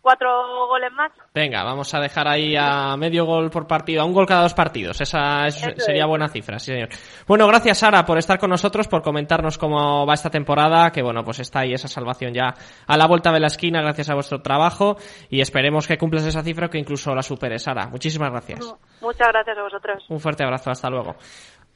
[0.08, 1.12] cuatro goles más.
[1.34, 4.54] Venga, vamos a dejar ahí a medio gol por partido, a un gol cada dos
[4.54, 5.02] partidos.
[5.02, 6.88] Esa sería buena cifra, sí señor.
[7.28, 11.26] Bueno, gracias Sara por estar con nosotros, por comentarnos cómo va esta temporada, que bueno,
[11.26, 12.54] pues está ahí esa salvación ya
[12.88, 14.96] a la vuelta de la esquina gracias a vuestro trabajo
[15.30, 17.88] y esperemos que cumplas esa cifra que incluso la superes, Sara.
[17.88, 18.60] Muchísimas gracias.
[19.02, 20.06] Muchas gracias a vosotros.
[20.08, 21.18] Un fuerte abrazo, hasta luego.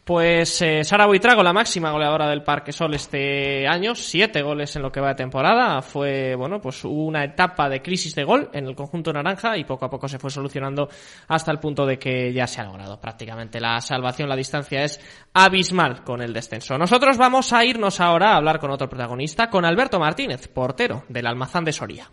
[0.03, 4.81] Pues eh, Sara Buitrago, la máxima goleadora del Parque Sol este año, siete goles en
[4.81, 5.79] lo que va de temporada.
[5.83, 9.85] Fue, bueno, pues una etapa de crisis de gol en el conjunto naranja y poco
[9.85, 10.89] a poco se fue solucionando
[11.27, 14.27] hasta el punto de que ya se ha logrado prácticamente la salvación.
[14.27, 14.99] La distancia es
[15.33, 16.79] abismal con el descenso.
[16.79, 21.27] Nosotros vamos a irnos ahora a hablar con otro protagonista, con Alberto Martínez, portero del
[21.27, 22.09] Almazán de Soria.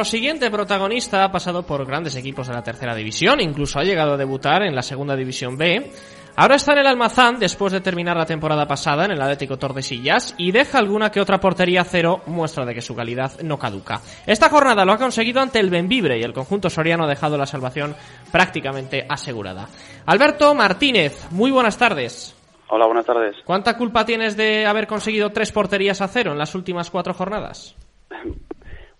[0.00, 4.14] Nuestro siguiente protagonista ha pasado por grandes equipos de la tercera división, incluso ha llegado
[4.14, 5.92] a debutar en la segunda división B.
[6.36, 10.34] Ahora está en el Almazán después de terminar la temporada pasada en el Atlético Tordesillas
[10.38, 14.00] y deja alguna que otra portería cero, muestra de que su calidad no caduca.
[14.26, 17.44] Esta jornada lo ha conseguido ante el Benvibre y el conjunto soriano ha dejado la
[17.44, 17.94] salvación
[18.32, 19.68] prácticamente asegurada.
[20.06, 22.34] Alberto Martínez, muy buenas tardes.
[22.70, 23.36] Hola, buenas tardes.
[23.44, 27.76] ¿Cuánta culpa tienes de haber conseguido tres porterías a cero en las últimas cuatro jornadas?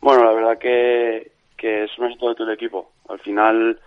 [0.00, 2.92] Bueno, la verdad que, que es un éxito de todo el equipo.
[3.08, 3.78] Al final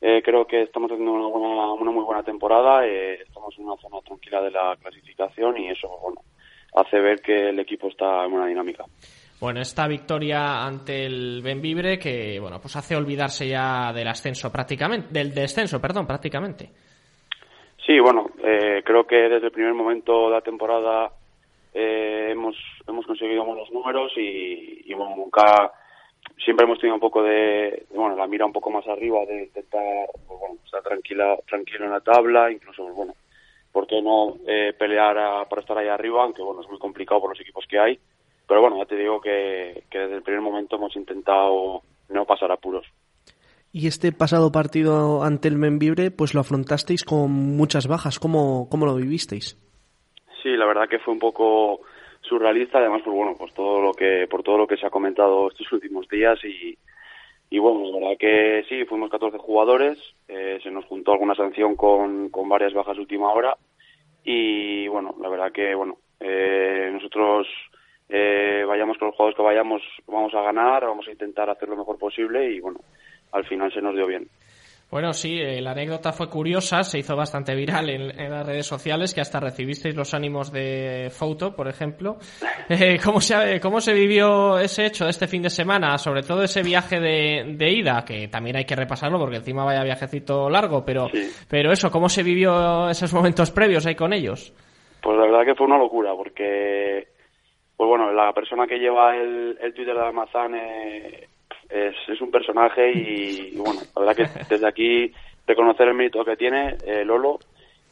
[0.00, 3.80] eh, creo que estamos haciendo una, buena, una muy buena temporada, eh, estamos en una
[3.80, 6.20] zona tranquila de la clasificación y eso bueno,
[6.74, 8.84] hace ver que el equipo está en buena dinámica.
[9.40, 15.08] Bueno, esta victoria ante el Benvibre que bueno, pues hace olvidarse ya del ascenso prácticamente,
[15.10, 16.68] del descenso, perdón, prácticamente.
[17.86, 21.10] Sí, bueno, eh, creo que desde el primer momento de la temporada
[21.74, 22.56] eh, hemos,
[22.86, 25.72] hemos conseguido buenos números y, y, bueno, nunca,
[26.44, 30.06] siempre hemos tenido un poco de, bueno, la mira un poco más arriba de intentar,
[30.26, 33.14] pues bueno, estar tranquila, tranquilo en la tabla, incluso, pues bueno,
[33.72, 36.22] ¿por qué no eh, pelear para estar ahí arriba?
[36.22, 37.98] Aunque bueno, es muy complicado por los equipos que hay.
[38.46, 42.86] Pero bueno, ya te digo que, desde el primer momento hemos intentado no pasar apuros.
[43.72, 48.20] Y este pasado partido ante el Membibre, pues lo afrontasteis con muchas bajas.
[48.20, 49.58] ¿Cómo, cómo lo vivisteis?
[50.44, 51.80] Sí, la verdad que fue un poco
[52.20, 55.48] surrealista, además por bueno, pues todo lo que por todo lo que se ha comentado
[55.48, 56.76] estos últimos días y,
[57.48, 61.76] y bueno, la verdad que sí, fuimos 14 jugadores, eh, se nos juntó alguna sanción
[61.76, 63.56] con, con varias bajas última hora
[64.22, 67.46] y bueno, la verdad que bueno, eh, nosotros
[68.10, 71.76] eh, vayamos con los jugadores que vayamos, vamos a ganar, vamos a intentar hacer lo
[71.76, 72.80] mejor posible y bueno,
[73.32, 74.28] al final se nos dio bien.
[74.90, 79.12] Bueno, sí, eh, la anécdota fue curiosa, se hizo bastante viral en, las redes sociales,
[79.12, 82.16] que hasta recibisteis los ánimos de Foto, por ejemplo.
[82.66, 85.98] Eh, ¿cómo, se, ¿Cómo se vivió ese hecho de este fin de semana?
[85.98, 90.48] Sobre todo ese viaje de, ida, que también hay que repasarlo porque encima vaya viajecito
[90.48, 91.08] largo, pero,
[91.46, 94.54] pero eso, ¿cómo se vivió esos momentos previos ahí con ellos?
[95.02, 97.08] Pues la verdad que fue una locura, porque,
[97.76, 101.28] pues bueno, la persona que lleva el, el Twitter de Almazán eh,
[101.74, 105.12] es, es un personaje y, bueno, la verdad que desde aquí
[105.46, 107.38] reconocer el mérito que tiene eh, Lolo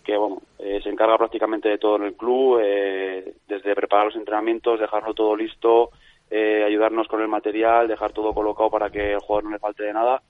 [0.02, 4.16] que bueno, eh, se encarga prácticamente de todo en el club, eh, desde preparar los
[4.16, 5.90] entrenamientos, dejarlo todo listo,
[6.30, 9.84] eh, ayudarnos con el material, dejar todo colocado para que el jugador no le falte
[9.84, 10.22] de nada.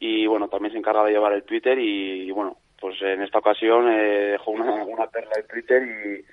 [0.00, 3.86] Y bueno, también se encarga de llevar el Twitter y, bueno, pues en esta ocasión
[3.86, 6.24] dejó una, una perla en Twitter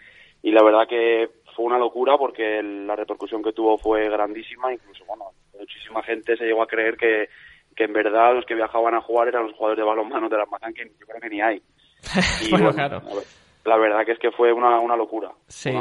[0.44, 5.06] y la verdad que fue una locura porque la repercusión que tuvo fue grandísima, incluso
[5.06, 7.30] bueno, muchísima gente se llegó a creer que,
[7.76, 10.46] que en verdad los que viajaban a jugar eran los jugadores de balonmano de la
[10.46, 11.62] Mazán, que yo creo que ni hay.
[12.52, 13.02] bueno, claro.
[13.65, 15.32] La verdad que es que fue una, una locura.
[15.47, 15.71] Sí,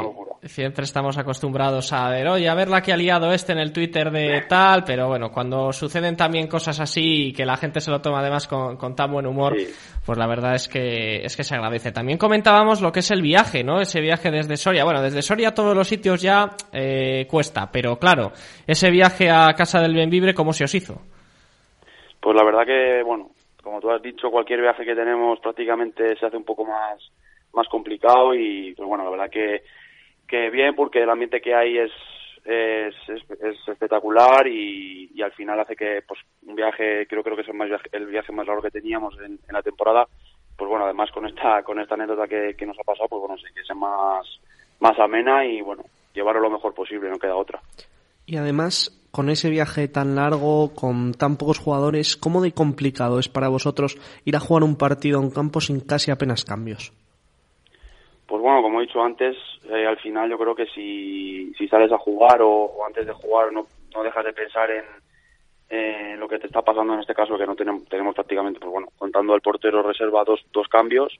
[0.41, 3.71] siempre estamos acostumbrados a ver, oye, a ver la que ha liado este en el
[3.71, 7.91] Twitter de tal, pero bueno, cuando suceden también cosas así y que la gente se
[7.91, 9.55] lo toma además con, con tan buen humor,
[10.03, 11.91] pues la verdad es que, es que se agradece.
[11.91, 13.79] También comentábamos lo que es el viaje, ¿no?
[13.79, 14.83] Ese viaje desde Soria.
[14.83, 18.31] Bueno, desde Soria a todos los sitios ya eh, cuesta, pero claro,
[18.65, 21.01] ese viaje a casa del Benvibre, ¿cómo se os hizo?
[22.19, 23.29] Pues la verdad que, bueno,
[23.61, 27.11] como tú has dicho, cualquier viaje que tenemos prácticamente se hace un poco más,
[27.55, 29.63] más complicado y, pues bueno, la verdad que,
[30.27, 31.91] que bien porque el ambiente que hay es,
[32.45, 37.47] es, es, espectacular y, al final hace que pues un viaje, creo, creo que es
[37.47, 40.07] el, más el viaje más largo que teníamos en, la temporada,
[40.55, 43.37] pues bueno, además con esta, con esta anécdota que, que nos ha pasado, pues bueno,
[43.37, 44.27] sí que sea más,
[44.79, 47.59] más amena y bueno, llevarlo lo mejor posible, no queda otra.
[48.27, 53.29] Y además, con ese viaje tan largo, con tan pocos jugadores, ¿cómo de complicado es
[53.29, 56.91] para vosotros ir a jugar un partido a un campo sin casi apenas cambios?
[58.27, 59.37] Pues bueno, como he dicho antes,
[59.69, 63.51] eh, al final yo creo que si, si sales a jugar o, antes de jugar
[63.53, 63.67] no,
[64.03, 64.85] dejas de pensar en,
[65.69, 68.71] en, lo que te está pasando en este caso, que no tenemos, tenemos prácticamente, pues
[68.71, 71.13] bueno, contando al portero reserva dos, dos cambios,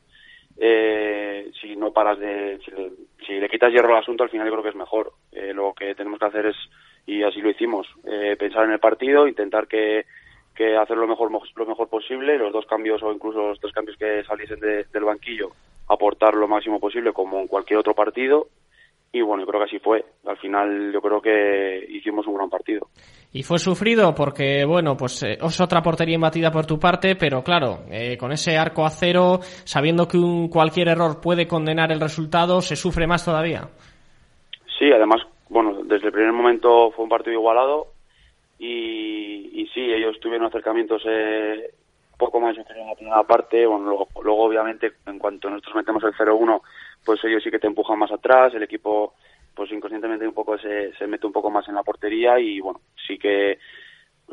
[0.57, 2.91] eh, si no paras de, si le,
[3.25, 5.11] si le, quitas hierro al asunto, al final yo creo que es mejor.
[5.31, 6.55] Eh, lo que tenemos que hacer es
[7.05, 7.87] y así lo hicimos.
[8.05, 10.05] Eh, pensar en el partido, intentar que,
[10.55, 13.97] que hacer lo mejor, lo mejor posible, los dos cambios o incluso los tres cambios
[13.97, 15.51] que saliesen de, del banquillo,
[15.87, 18.47] aportar lo máximo posible como en cualquier otro partido.
[19.11, 20.03] Y bueno, yo creo que así fue.
[20.25, 22.87] Al final yo creo que hicimos un gran partido.
[23.31, 27.41] Y fue sufrido porque, bueno, pues eh, es otra portería imbatida por tu parte, pero
[27.41, 32.01] claro, eh, con ese arco a cero, sabiendo que un, cualquier error puede condenar el
[32.01, 33.69] resultado, se sufre más todavía.
[34.77, 37.87] Sí, además bueno, desde el primer momento fue un partido igualado
[38.57, 41.71] y, y sí, ellos tuvieron acercamientos eh,
[42.17, 43.65] poco más en la primera parte.
[43.65, 46.61] Bueno, luego, obviamente, en cuanto nosotros metemos el 0-1,
[47.03, 48.53] pues ellos sí que te empujan más atrás.
[48.53, 49.13] El equipo,
[49.53, 52.81] pues inconscientemente un poco se, se mete un poco más en la portería y bueno,
[53.07, 53.59] sí que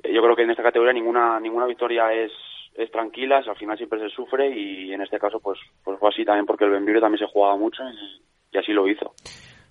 [0.05, 2.33] yo creo que en esta categoría ninguna ninguna victoria es
[2.75, 6.25] es tranquila, al final siempre se sufre y en este caso pues pues fue así
[6.25, 7.83] también porque el Benvibre también se jugaba mucho
[8.51, 9.15] y así lo hizo.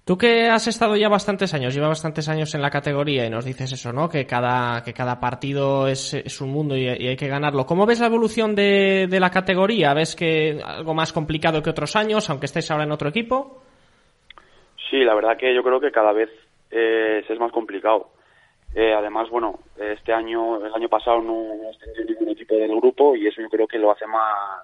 [0.04, 3.46] Tú que has estado ya bastantes años, lleva bastantes años en la categoría y nos
[3.46, 4.10] dices eso, ¿no?
[4.10, 7.68] Que cada, que cada partido es, es un mundo y, hay que ganarlo.
[7.68, 9.94] ¿Cómo ves la evolución de, de, la categoría?
[9.94, 13.62] ¿Ves que algo más complicado que otros años, aunque estés ahora en otro equipo?
[14.90, 16.30] Sí, la verdad que yo creo que cada vez
[16.72, 18.10] eh, es más complicado.
[18.74, 23.16] Eh, además, bueno, este año, el año pasado no, no tenido ningún equipo del grupo
[23.16, 24.64] y eso yo creo que lo hace más,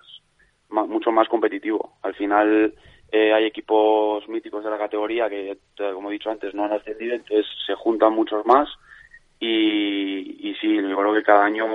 [0.69, 1.93] más mucho más competitivo.
[2.01, 2.73] Al final,
[3.11, 5.57] eh, hay equipos míticos de la categoría que,
[5.93, 8.67] como he dicho antes, no han ascendido, entonces se juntan muchos más
[9.39, 11.65] y, y sí, yo creo que cada año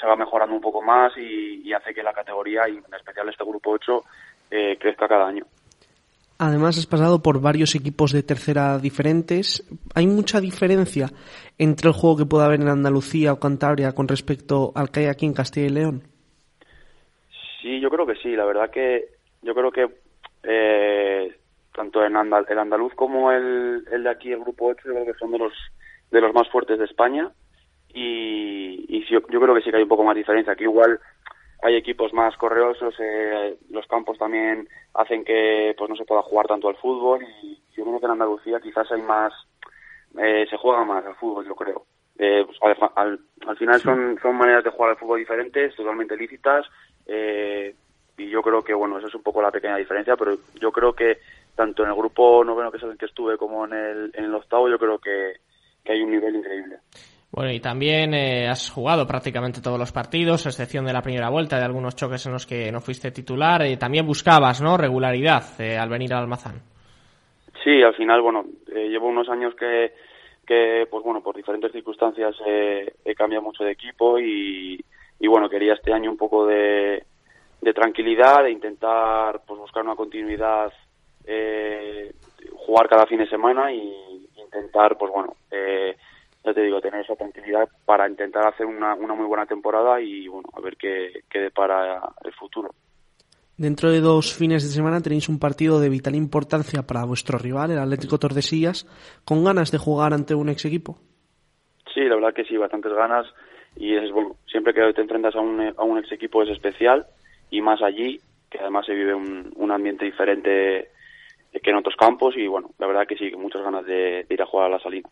[0.00, 3.44] se va mejorando un poco más y, hace que la categoría, y en especial este
[3.44, 4.04] grupo 8,
[4.50, 5.44] eh, crezca cada año.
[6.38, 9.62] Además, has pasado por varios equipos de tercera diferentes.
[9.94, 11.10] ¿Hay mucha diferencia
[11.58, 15.06] entre el juego que puede haber en Andalucía o Cantabria con respecto al que hay
[15.06, 16.02] aquí en Castilla y León?
[17.60, 18.30] Sí, yo creo que sí.
[18.34, 19.10] La verdad que
[19.42, 19.86] yo creo que
[20.42, 21.36] eh,
[21.74, 25.18] tanto en el andaluz como el, el, de aquí, el grupo 8, yo creo que
[25.18, 25.52] son de los,
[26.10, 27.30] de los más fuertes de España.
[27.92, 30.52] Y, y yo, yo, creo que sí que hay un poco más diferencia.
[30.52, 31.00] Aquí igual
[31.62, 36.46] hay equipos más correosos, eh, los campos también hacen que pues no se pueda jugar
[36.46, 37.24] tanto al fútbol.
[37.42, 39.32] Y yo creo que en Andalucía quizás hay más,
[40.18, 41.84] eh, se juega más al fútbol, yo creo.
[42.18, 46.16] Eh, pues, al, al, al, final son, son maneras de jugar al fútbol diferentes, totalmente
[46.16, 46.66] lícitas.
[47.06, 47.74] Eh,
[48.20, 50.92] y yo creo que, bueno, esa es un poco la pequeña diferencia, pero yo creo
[50.92, 51.18] que
[51.54, 54.34] tanto en el grupo noveno que es el que estuve como en el, en el
[54.34, 55.34] octavo, yo creo que,
[55.84, 56.76] que hay un nivel increíble.
[57.32, 61.30] Bueno, y también eh, has jugado prácticamente todos los partidos, a excepción de la primera
[61.30, 63.64] vuelta, de algunos choques en los que no fuiste titular.
[63.66, 66.60] y también buscabas, ¿no?, regularidad eh, al venir al Almazán.
[67.62, 69.92] Sí, al final, bueno, eh, llevo unos años que,
[70.44, 74.82] que, pues bueno, por diferentes circunstancias he cambiado mucho de equipo y,
[75.20, 77.04] y, bueno, quería este año un poco de,
[77.60, 80.72] de tranquilidad, de intentar pues buscar una continuidad,
[81.26, 82.12] eh,
[82.54, 85.96] jugar cada fin de semana y intentar, pues bueno, eh,
[86.44, 90.26] ya te digo, tener esa tranquilidad para intentar hacer una, una muy buena temporada y
[90.26, 92.70] bueno, a ver qué, qué depara el futuro.
[93.58, 97.70] Dentro de dos fines de semana tenéis un partido de vital importancia para vuestro rival,
[97.70, 98.86] el Atlético Tordesillas,
[99.26, 100.96] con ganas de jugar ante un ex equipo.
[101.92, 103.26] Sí, la verdad que sí, bastantes ganas
[103.76, 107.06] y es bueno, siempre que te enfrentas a un, a un ex equipo es especial
[107.50, 110.88] y más allí, que además se vive un, un ambiente diferente
[111.58, 114.46] que en otros campos y bueno, la verdad que sí, muchas ganas de, ir a
[114.46, 115.08] jugar a la Salina.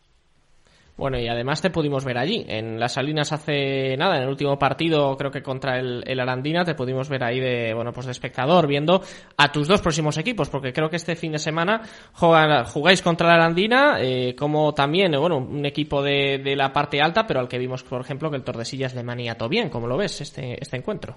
[0.95, 4.59] Bueno, y además te pudimos ver allí, en las Salinas hace nada, en el último
[4.59, 8.11] partido, creo que contra el, el, Arandina, te pudimos ver ahí de, bueno, pues de
[8.11, 9.01] espectador, viendo
[9.37, 13.33] a tus dos próximos equipos, porque creo que este fin de semana jugáis contra el
[13.35, 17.59] Arandina, eh, como también, bueno, un equipo de, de, la parte alta, pero al que
[17.59, 21.15] vimos, por ejemplo, que el Tordesillas le maniató bien, ¿cómo lo ves este, este encuentro?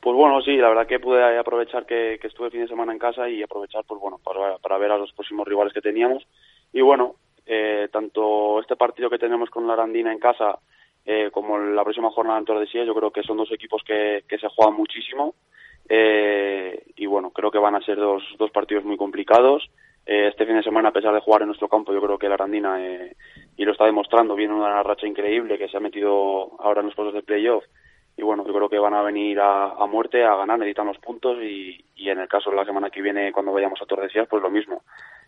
[0.00, 2.98] Pues bueno, sí, la verdad que pude aprovechar que, estuve el fin de semana en
[2.98, 6.26] casa y aprovechar, pues bueno, para, para ver a los próximos rivales que teníamos.
[6.72, 10.58] Y bueno, eh, tanto este partido que tenemos con la Arandina en casa
[11.04, 14.38] eh, como la próxima jornada en Tordesillas, yo creo que son dos equipos que, que
[14.38, 15.34] se juegan muchísimo
[15.92, 19.68] eh, y bueno, creo que van a ser dos, dos partidos muy complicados.
[20.06, 22.28] Eh, este fin de semana, a pesar de jugar en nuestro campo, yo creo que
[22.28, 23.16] la Arandina, eh,
[23.56, 26.94] y lo está demostrando, viene una racha increíble que se ha metido ahora en los
[26.94, 27.64] puestos de playoff
[28.20, 30.98] y bueno, yo creo que van a venir a, a muerte, a ganar, necesitan los
[30.98, 34.28] puntos y, y, en el caso de la semana que viene cuando vayamos a Tordesillas,
[34.28, 34.82] pues lo mismo.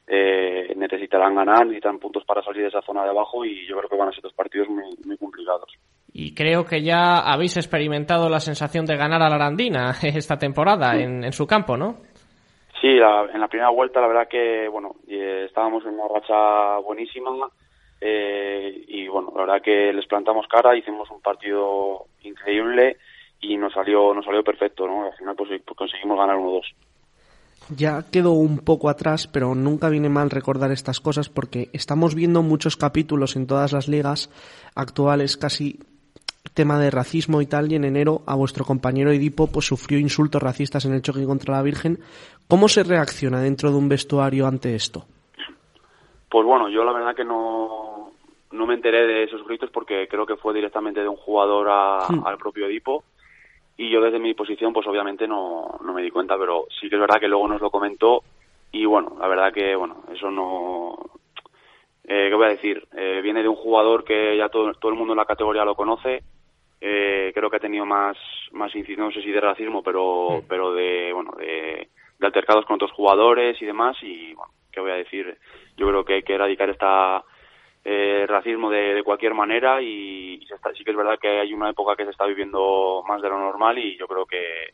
[0.07, 3.89] Eh, necesitarán ganar, necesitan puntos para salir de esa zona de abajo y yo creo
[3.89, 5.73] que van a ser dos partidos muy, muy complicados.
[6.13, 10.93] Y creo que ya habéis experimentado la sensación de ganar a la Arandina esta temporada
[10.93, 11.03] sí.
[11.05, 11.97] en, en, su campo, ¿no?
[12.79, 16.77] Sí, la, en la primera vuelta la verdad que, bueno, eh, estábamos en una racha
[16.85, 17.31] buenísima,
[18.05, 22.97] eh, y bueno, la verdad que les plantamos cara, hicimos un partido increíble
[23.41, 25.07] y nos salió nos salió perfecto, ¿no?
[25.07, 26.63] Al final pues, pues conseguimos ganar 1-2.
[27.77, 32.43] Ya quedó un poco atrás, pero nunca viene mal recordar estas cosas porque estamos viendo
[32.43, 34.31] muchos capítulos en todas las ligas
[34.75, 35.79] actuales, casi
[36.55, 40.43] tema de racismo y tal, y en enero a vuestro compañero Edipo pues sufrió insultos
[40.43, 42.01] racistas en el choque contra la Virgen.
[42.49, 45.07] ¿Cómo se reacciona dentro de un vestuario ante esto?
[46.33, 48.11] Pues bueno, yo la verdad que no,
[48.53, 52.07] no me enteré de esos gritos porque creo que fue directamente de un jugador a,
[52.09, 52.15] sí.
[52.25, 53.05] al propio Edipo
[53.77, 56.95] y yo desde mi posición pues obviamente no, no me di cuenta, pero sí que
[56.95, 58.23] es verdad que luego nos lo comentó
[58.73, 60.97] y bueno, la verdad que bueno, eso no...
[62.05, 62.83] Eh, ¿Qué voy a decir?
[62.97, 65.75] Eh, viene de un jugador que ya todo, todo el mundo en la categoría lo
[65.75, 66.23] conoce,
[66.81, 68.17] eh, creo que ha tenido más,
[68.53, 70.47] más incidencia, no sé si de racismo, pero, sí.
[70.49, 74.91] pero de, bueno, de, de altercados con otros jugadores y demás y bueno, ¿qué voy
[74.91, 75.39] a decir?
[75.77, 77.25] Yo creo que hay que erradicar esta
[77.85, 81.53] eh, racismo de, de, cualquier manera y, se está, sí que es verdad que hay
[81.53, 84.73] una época que se está viviendo más de lo normal y yo creo que,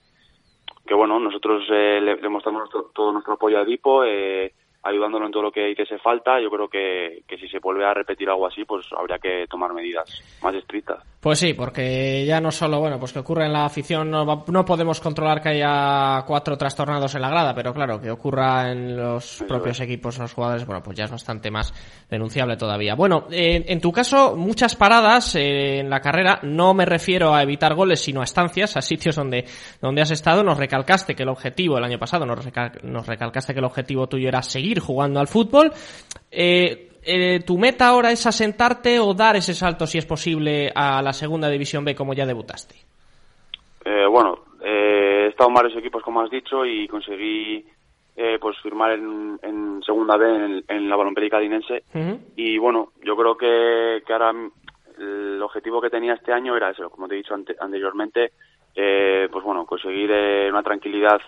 [0.87, 4.53] que bueno, nosotros eh, le, le, mostramos nuestro, todo nuestro apoyo a Edipo, eh,
[4.89, 6.41] ayudándolo en todo lo que hiciese falta.
[6.41, 9.73] Yo creo que, que si se vuelve a repetir algo así, pues habría que tomar
[9.73, 10.09] medidas
[10.43, 11.03] más estrictas.
[11.21, 14.65] Pues sí, porque ya no solo, bueno, pues que ocurre en la afición, no, no
[14.65, 19.35] podemos controlar que haya cuatro trastornados en la grada, pero claro, que ocurra en los
[19.37, 19.87] Eso propios es.
[19.87, 21.75] equipos, en los jugadores, bueno, pues ya es bastante más
[22.09, 22.95] denunciable todavía.
[22.95, 27.43] Bueno, eh, en tu caso, muchas paradas eh, en la carrera, no me refiero a
[27.43, 29.45] evitar goles, sino a estancias, a sitios donde,
[29.83, 33.53] donde has estado, nos recalcaste que el objetivo, el año pasado, nos, recal, nos recalcaste
[33.53, 35.73] que el objetivo tuyo era seguir jugando al fútbol.
[36.31, 41.01] Eh, eh, ¿tu meta ahora es asentarte o dar ese salto, si es posible, a
[41.01, 42.75] la segunda división B como ya debutaste?
[43.85, 47.65] Eh, bueno, eh, he estado en varios equipos, como has dicho, y conseguí
[48.17, 51.85] eh, pues firmar en, en segunda B en, en la Balompérica Dinense.
[51.95, 52.19] Uh -huh.
[52.37, 54.33] Y bueno, yo creo que, que ahora
[54.99, 58.33] el objetivo que tenía este año era eso, como te he dicho ante, anteriormente,
[58.75, 61.21] pues bueno, conseguir eh, una tranquilidad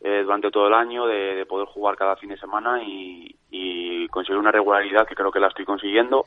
[0.00, 4.06] eh, durante todo el año, de, de, poder jugar cada fin de semana y, y,
[4.08, 6.26] conseguir una regularidad que creo que la estoy consiguiendo.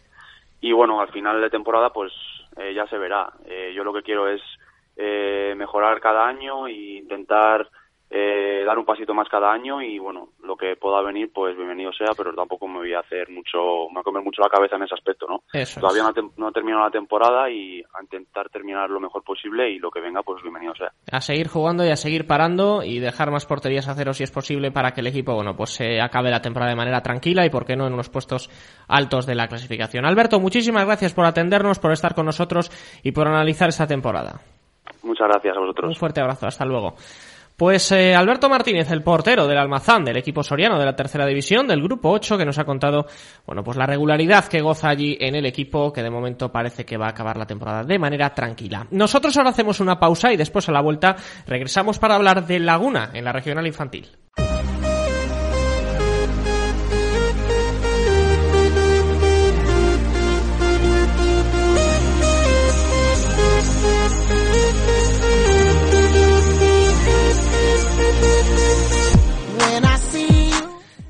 [0.60, 2.12] Y bueno, al final de temporada pues
[2.58, 3.32] eh, ya se verá.
[3.46, 4.42] Eh, yo lo que quiero es
[4.98, 7.68] eh, mejorar cada año e intentar
[8.14, 11.94] eh, dar un pasito más cada año y bueno, lo que pueda venir, pues bienvenido
[11.94, 14.76] sea, pero tampoco me voy a hacer mucho, me voy a comer mucho la cabeza
[14.76, 15.44] en ese aspecto, ¿no?
[15.54, 19.72] Eso Todavía no, no he terminado la temporada y a intentar terminar lo mejor posible
[19.72, 20.92] y lo que venga, pues bienvenido sea.
[21.10, 24.32] A seguir jugando y a seguir parando y dejar más porterías a cero si es
[24.32, 27.50] posible para que el equipo, bueno, pues se acabe la temporada de manera tranquila y
[27.50, 28.50] por qué no en unos puestos
[28.90, 30.06] altos de la clasificación.
[30.06, 32.72] Alberto, muchísimas gracias por atendernos, por estar con nosotros
[33.04, 34.42] y por analizar esta temporada.
[35.04, 35.88] Muchas gracias a vosotros.
[35.88, 36.96] Un fuerte abrazo, hasta luego.
[37.62, 41.68] Pues eh, Alberto Martínez, el portero del Almazán, del equipo soriano de la tercera división,
[41.68, 43.06] del grupo 8, que nos ha contado,
[43.46, 46.98] bueno, pues la regularidad que goza allí en el equipo, que de momento parece que
[46.98, 48.88] va a acabar la temporada de manera tranquila.
[48.90, 53.12] Nosotros ahora hacemos una pausa y después a la vuelta regresamos para hablar de Laguna,
[53.14, 54.08] en la regional infantil.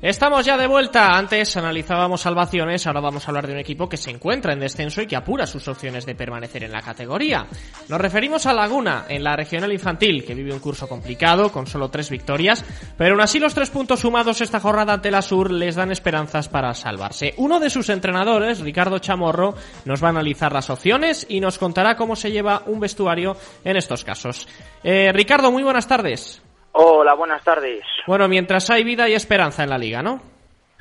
[0.02, 1.16] Estamos ya de vuelta.
[1.16, 5.00] Antes analizábamos salvaciones, ahora vamos a hablar de un equipo que se encuentra en descenso
[5.00, 7.46] y que apura sus opciones de permanecer en la categoría.
[7.88, 11.88] Nos referimos a Laguna, en la regional infantil, que vive un curso complicado, con solo
[11.88, 12.64] tres victorias,
[12.98, 16.48] pero aún así los tres puntos sumados esta jornada ante la Sur les dan esperanzas
[16.48, 17.34] para salvarse.
[17.36, 21.94] Uno de sus entrenadores, Ricardo Chamorro, nos va a analizar las opciones y nos contará
[21.94, 24.48] cómo se lleva un vestuario en estos casos.
[24.82, 26.42] Eh, Ricardo, muy buenas tardes.
[26.72, 27.84] Hola, buenas tardes.
[28.06, 30.20] Bueno, mientras hay vida y esperanza en la liga, ¿no?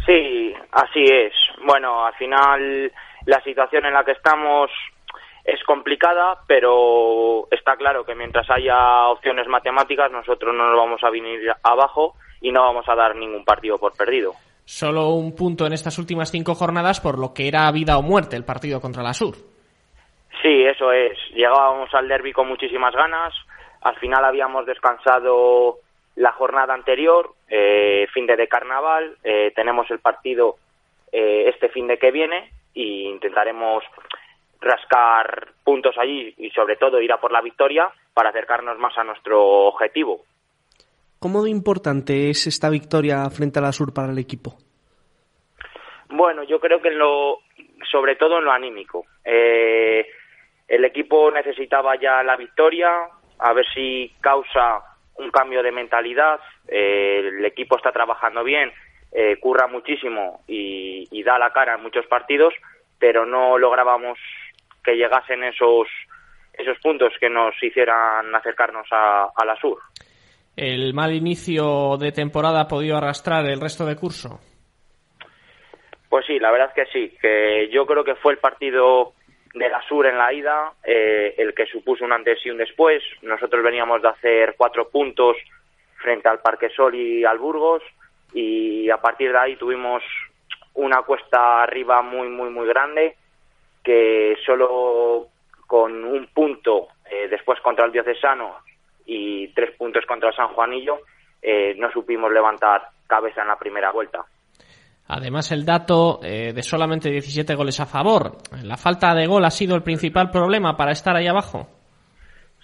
[0.06, 1.34] Sí, así es.
[1.66, 2.92] Bueno, al final
[3.26, 4.72] la situación en la que estamos
[5.44, 11.10] es complicada, pero está claro que mientras haya opciones matemáticas nosotros no nos vamos a
[11.10, 14.34] venir abajo y no vamos a dar ningún partido por perdido.
[14.66, 18.36] Solo un punto en estas últimas cinco jornadas por lo que era vida o muerte
[18.36, 19.36] el partido contra la Sur.
[20.42, 21.18] Sí, eso es.
[21.34, 23.34] Llegábamos al derby con muchísimas ganas,
[23.82, 25.79] al final habíamos descansado
[26.15, 30.57] la jornada anterior, eh, fin de, de carnaval, eh, tenemos el partido
[31.11, 33.84] eh, este fin de que viene e intentaremos
[34.59, 39.03] rascar puntos allí y sobre todo ir a por la victoria para acercarnos más a
[39.03, 40.21] nuestro objetivo.
[41.19, 44.55] ¿Cómo de importante es esta victoria frente a la Sur para el equipo?
[46.09, 47.39] Bueno, yo creo que en lo,
[47.89, 49.05] sobre todo en lo anímico.
[49.23, 52.89] el equipo necesitaba ya la victoria,
[53.42, 54.82] a ver si causa
[55.16, 56.39] un cambio de mentalidad.
[56.68, 58.72] Eh, el equipo está trabajando bien,
[59.12, 62.54] eh, curra muchísimo y, da la cara en muchos partidos,
[62.98, 64.18] pero no lográbamos
[64.84, 65.88] que llegasen esos
[66.54, 69.80] esos puntos que nos hicieran acercarnos a, a la sur.
[70.56, 74.39] ¿El mal inicio de temporada ha podido arrastrar el resto de curso?
[76.10, 79.14] Pues sí, la verdad es que sí, que yo creo que fue el partido
[79.54, 83.04] de la Sur en la ida, eh, el que supuso un antes y un después.
[83.22, 85.38] Nosotros veníamos de hacer cuatro puntos
[85.95, 87.84] frente al Parque Sol y al Burgos
[88.34, 90.04] y a partir de ahí tuvimos
[90.74, 93.16] una cuesta arriba muy, muy, muy grande
[93.84, 95.28] que solo
[95.68, 98.58] con un punto eh, después contra el Diocesano
[99.06, 100.99] y tres puntos contra el San Juanillo
[101.41, 104.24] eh, no supimos levantar cabeza en la primera vuelta.
[105.14, 108.38] Además, el dato eh, de solamente 17 goles a favor.
[108.64, 111.68] ¿La falta de gol ha sido el principal problema para estar ahí abajo?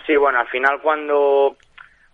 [0.06, 1.58] Sí, bueno, al final cuando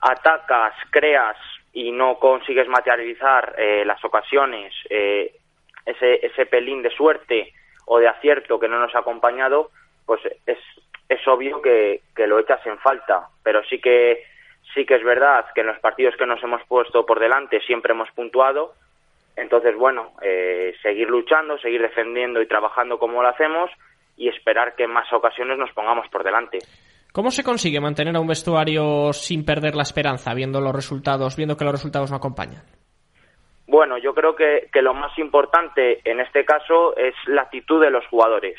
[0.01, 1.37] atacas, creas
[1.71, 5.35] y no consigues materializar eh, las ocasiones, eh,
[5.85, 7.53] ese, ese pelín de suerte
[7.85, 9.69] o de acierto que no nos ha acompañado,
[10.07, 10.57] pues es,
[11.09, 13.27] es obvio que, que lo echas en falta.
[13.43, 14.23] Pero sí que,
[14.73, 17.93] sí que es verdad que en los partidos que nos hemos puesto por delante siempre
[17.93, 18.73] hemos puntuado
[19.35, 23.69] entonces, bueno, eh, seguir luchando, seguir defendiendo y trabajando como lo hacemos
[24.15, 26.59] y esperar que en más ocasiones nos pongamos por delante.
[27.11, 31.55] ¿Cómo se consigue mantener a un vestuario sin perder la esperanza, viendo los resultados, viendo
[31.57, 32.63] que los resultados no acompañan?
[33.67, 38.05] Bueno, yo creo que, lo más importante en este caso es la actitud de los
[38.07, 38.57] jugadores.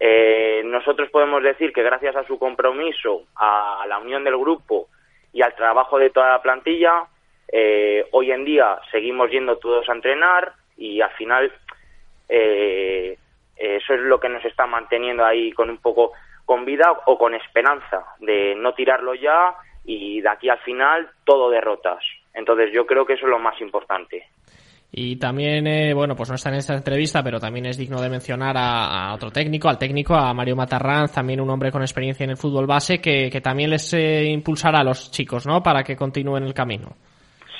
[0.00, 4.88] Eh, nosotros podemos decir que gracias a su compromiso, a la unión del grupo
[5.32, 7.04] y al trabajo de toda la plantilla,
[7.54, 11.52] eh, hoy en día seguimos yendo todos a entrenar y al final
[12.26, 13.18] eh,
[13.56, 16.12] eso es lo que nos está manteniendo ahí con un poco
[16.46, 21.50] con vida o con esperanza de no tirarlo ya y de aquí al final todo
[21.50, 22.02] derrotas.
[22.32, 24.24] Entonces yo creo que eso es lo más importante.
[24.94, 28.10] Y también, eh, bueno, pues no está en esta entrevista, pero también es digno de
[28.10, 32.30] mencionar a, otro técnico, al técnico, a Mario Matarranz, también un hombre con experiencia en
[32.30, 35.62] el fútbol base, que, que también les impulsará a los chicos, ¿no?
[35.62, 36.94] Para que continúen el camino.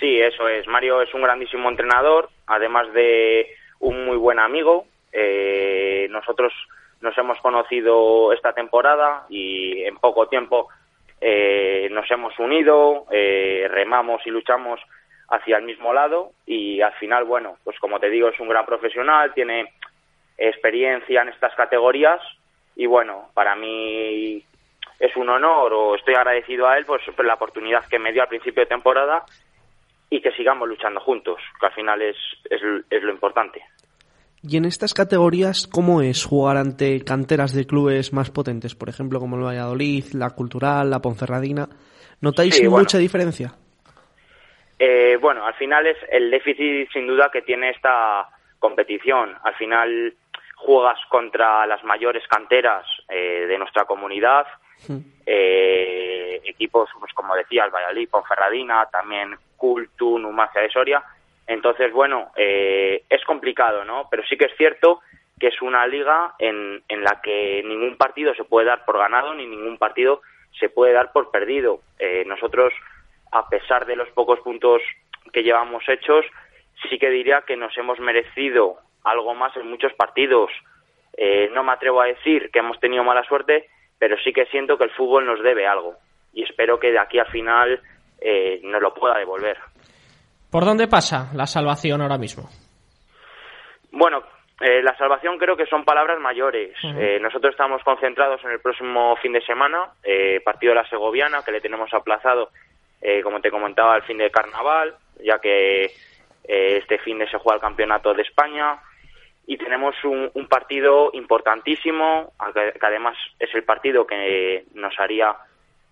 [0.03, 0.67] Sí, eso es.
[0.67, 3.47] Mario es un grandísimo entrenador, además de
[3.79, 4.85] un muy buen amigo.
[5.13, 6.53] Eh, nosotros
[7.01, 10.67] nos hemos conocido esta temporada y en poco tiempo
[11.21, 14.81] eh, nos hemos unido, eh, remamos y luchamos
[15.29, 18.67] hacia el mismo lado y al final, bueno, pues como te digo, es un gran
[18.67, 19.73] profesional, tiene
[20.37, 22.21] experiencia en estas categorías
[22.75, 24.45] y bueno, para mí
[24.99, 28.23] es un honor o estoy agradecido a él pues por la oportunidad que me dio
[28.23, 29.25] al principio de temporada
[30.13, 32.17] y que sigamos luchando juntos, que al final es,
[32.51, 33.63] es, lo importante.
[34.43, 38.75] Y en estas categorías, ¿cómo es jugar ante canteras de clubes más potentes?
[38.75, 41.67] Por ejemplo, como el Valladolid, la Cultural, la Ponferradina.
[42.21, 43.55] ¿Notáis mucha diferencia?
[44.79, 49.35] Eh, bueno, al final es el déficit sin duda que tiene esta competición.
[49.45, 50.13] Al final
[50.57, 54.47] juegas contra las mayores canteras eh, de nuestra comunidad,
[54.87, 54.99] hmm.
[55.25, 61.05] eh, equipos pues, como decía el Valladolid, Ponferradina, también Cultu, Numancia de Soria.
[61.47, 64.09] Entonces, bueno, eh, es complicado, ¿no?
[64.11, 65.03] Pero sí que es cierto
[65.39, 69.35] que es una liga en, en la que ningún partido se puede dar por ganado
[69.35, 70.21] ni ningún partido
[70.59, 71.79] se puede dar por perdido.
[72.01, 72.75] Eh, nosotros,
[73.31, 74.83] a pesar de los pocos puntos
[75.33, 76.27] que llevamos hechos,
[76.89, 80.51] sí que diría que nos hemos merecido algo más en muchos partidos.
[81.17, 84.77] Eh, no me atrevo a decir que hemos tenido mala suerte, pero sí que siento
[84.77, 85.95] que el fútbol nos debe algo
[86.33, 87.81] y espero que de aquí al final
[88.25, 89.59] eh, nos lo pueda devolver.
[90.51, 92.49] ¿Por dónde pasa la salvación ahora mismo?
[93.91, 94.23] Bueno,
[94.61, 96.77] eh, la salvación creo que son palabras mayores.
[96.85, 101.43] Eh, nosotros estamos concentrados en el próximo fin de semana, eh, partido de la Segoviana,
[101.45, 102.51] que le tenemos aplazado,
[103.25, 104.95] como te comentaba, al fin de carnaval,
[105.25, 105.91] ya que
[106.45, 108.79] este fin de se juega el campeonato de España.
[109.45, 115.35] Y tenemos un, partido importantísimo, que, además es el partido que nos haría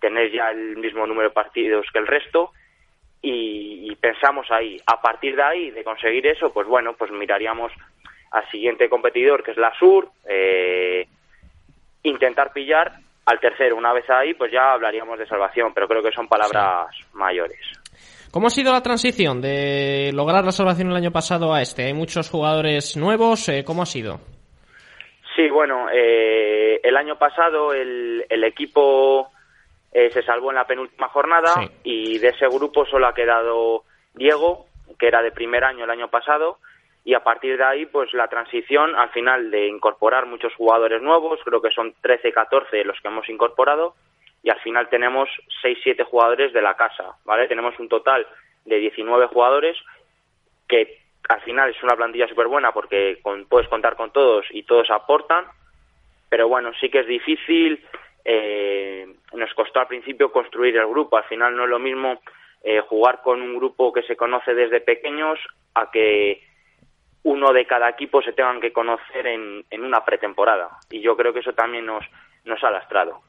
[0.01, 2.51] tener ya el mismo número de partidos que el resto.
[3.21, 7.71] Y, y pensamos ahí, a partir de ahí, de conseguir eso, pues bueno, pues miraríamos
[8.31, 11.05] al siguiente competidor, que es la Sur, eh,
[12.03, 12.93] intentar pillar
[13.25, 13.75] al tercero.
[13.75, 17.59] Una vez ahí, pues ya hablaríamos de salvación, pero creo que son palabras mayores.
[18.31, 21.83] ¿Cómo ha sido la transición de lograr la salvación el año pasado a este?
[21.83, 23.49] ¿Hay muchos jugadores nuevos?
[23.49, 24.19] Eh, ¿Cómo ha sido?
[25.35, 29.29] Sí, bueno, eh, el año pasado el, el equipo
[29.91, 33.83] se salvó en la penúltima jornada y de ese grupo solo ha quedado
[34.13, 34.67] Diego,
[34.97, 36.59] que era de primer año el año pasado,
[37.03, 41.39] y a partir de ahí pues la transición al final de incorporar muchos jugadores nuevos,
[41.43, 43.95] creo que son 13, 14 los que hemos incorporado
[44.43, 45.29] y al final tenemos
[45.61, 47.47] 6, 7 jugadores de la casa, ¿vale?
[47.47, 48.25] Tenemos un total
[48.65, 49.77] de 19 jugadores
[50.67, 53.19] que al final es una plantilla súper buena porque
[53.49, 55.45] puedes contar con todos y todos aportan,
[56.29, 57.83] pero bueno, sí que es difícil,
[58.25, 62.21] eh, nos costó al principio construir el grupo, al final no es lo mismo
[62.63, 65.39] eh, jugar con un grupo que se conoce desde pequeños
[65.73, 66.43] a que
[67.23, 70.69] uno de cada equipo se tengan que conocer en, en una pretemporada.
[70.89, 72.03] Y yo creo que eso también nos,
[72.45, 73.21] nos ha lastrado.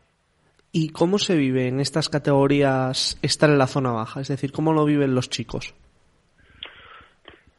[0.75, 4.21] ¿Y cómo se vive en estas categorías estar en la zona baja?
[4.21, 5.75] Es decir, ¿cómo lo viven los chicos?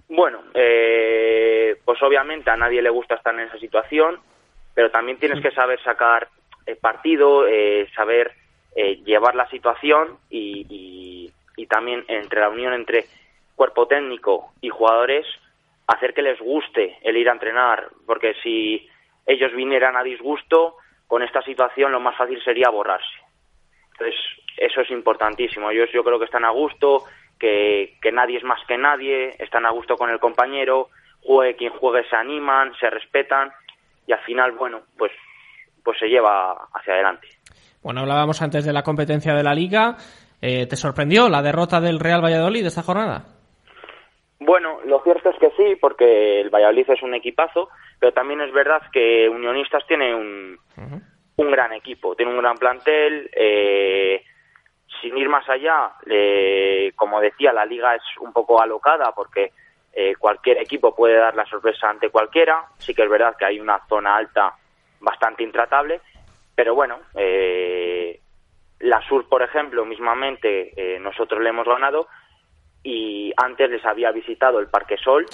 [0.09, 4.19] Bueno, eh, pues obviamente a nadie le gusta estar en esa situación,
[4.73, 6.27] pero también tienes que saber sacar
[6.81, 8.31] partido, eh, saber
[8.75, 13.05] eh, llevar la situación y, y, y también entre la unión entre
[13.55, 15.25] cuerpo técnico y jugadores,
[15.87, 18.89] hacer que les guste el ir a entrenar, porque si
[19.25, 23.19] ellos vinieran a disgusto, con esta situación lo más fácil sería borrarse.
[23.91, 24.19] Entonces,
[24.57, 25.69] eso es importantísimo.
[25.69, 27.03] Ellos yo creo que están a gusto,
[27.39, 30.89] que, que nadie es más que nadie, están a gusto con el compañero,
[31.21, 33.51] juegue quien juegue, se animan, se respetan
[34.07, 35.11] y al final, bueno, pues,
[35.83, 37.27] pues se lleva hacia adelante.
[37.81, 39.97] Bueno, hablábamos antes de la competencia de la liga.
[40.41, 43.25] Eh, ¿Te sorprendió la derrota del Real Valladolid esta jornada?
[44.39, 47.69] Bueno, lo cierto es que sí, porque el Valladolid es un equipazo,
[47.99, 50.57] pero también es verdad que Unionistas tiene un,
[51.37, 53.29] un gran equipo, tiene un gran plantel.
[53.33, 54.23] Eh,
[55.01, 59.51] sin ir más allá, eh, como decía, la liga es un poco alocada porque
[59.93, 62.65] eh, cualquier equipo puede dar la sorpresa ante cualquiera.
[62.77, 64.55] Sí que es verdad que hay una zona alta
[65.03, 66.01] bastante intratable,
[66.55, 68.19] pero bueno, eh,
[68.79, 72.07] la Sur, por ejemplo, mismamente eh, nosotros le hemos ganado
[72.81, 75.25] y antes les había visitado el Parque Sol,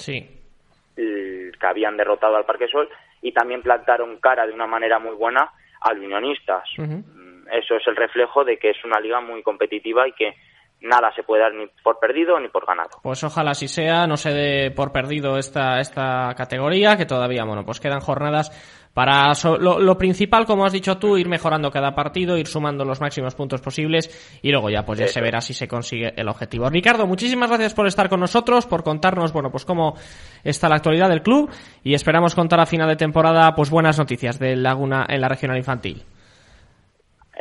[0.96, 2.88] que habían derrotado al Parque Sol,
[3.22, 5.50] y también plantaron cara de una manera muy buena
[5.80, 6.64] a los unionistas.
[6.76, 10.34] Mm, eso es el reflejo de que es una liga muy competitiva y que
[10.82, 12.90] nada se puede dar ni por perdido ni por ganado.
[13.02, 17.64] Pues ojalá así sea, no se dé por perdido esta, esta categoría, que todavía, bueno,
[17.64, 18.50] pues quedan jornadas
[18.94, 23.34] para lo, principal, como has dicho tú, ir mejorando cada partido, ir sumando los máximos
[23.34, 26.68] puntos posibles y luego ya pues ya se verá si se consigue el objetivo.
[26.68, 29.94] Ricardo, muchísimas gracias por estar con nosotros, por contarnos, bueno, pues cómo
[30.42, 31.50] está la actualidad del club
[31.84, 35.56] y esperamos contar a final de temporada pues buenas noticias de Laguna en la regional
[35.56, 36.04] infantil.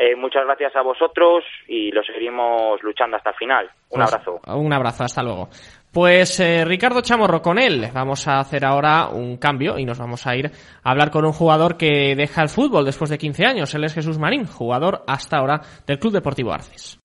[0.01, 3.69] Eh, muchas gracias a vosotros y lo seguiremos luchando hasta el final.
[3.89, 4.39] Un pues, abrazo.
[4.55, 5.49] Un abrazo, hasta luego.
[5.99, 10.25] Pues eh, Ricardo Chamorro, con él vamos a hacer ahora un cambio y nos vamos
[10.25, 10.49] a ir
[10.81, 13.75] a hablar con un jugador que deja el fútbol después de 15 años.
[13.75, 17.01] Él es Jesús Marín, jugador hasta ahora del Club Deportivo Arces.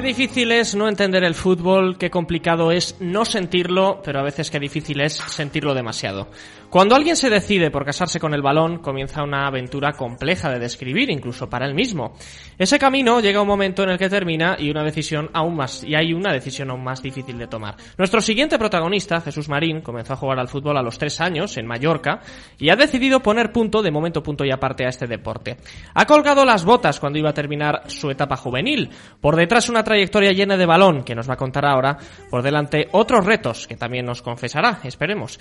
[0.00, 4.50] Qué difícil es no entender el fútbol, qué complicado es no sentirlo, pero a veces
[4.50, 6.30] qué difícil es sentirlo demasiado.
[6.70, 11.10] Cuando alguien se decide por casarse con el balón, comienza una aventura compleja de describir,
[11.10, 12.14] incluso para él mismo.
[12.56, 15.84] Ese camino llega a un momento en el que termina y una decisión aún más,
[15.84, 17.74] y hay una decisión aún más difícil de tomar.
[17.98, 21.66] Nuestro siguiente protagonista, Jesús Marín, comenzó a jugar al fútbol a los tres años en
[21.66, 22.20] Mallorca
[22.56, 25.56] y ha decidido poner punto, de momento punto y aparte a este deporte.
[25.92, 28.88] Ha colgado las botas cuando iba a terminar su etapa juvenil.
[29.20, 31.96] Por detrás una trayectoria llena de balón que nos va a contar ahora,
[32.30, 35.38] por delante otros retos que también nos confesará, esperemos.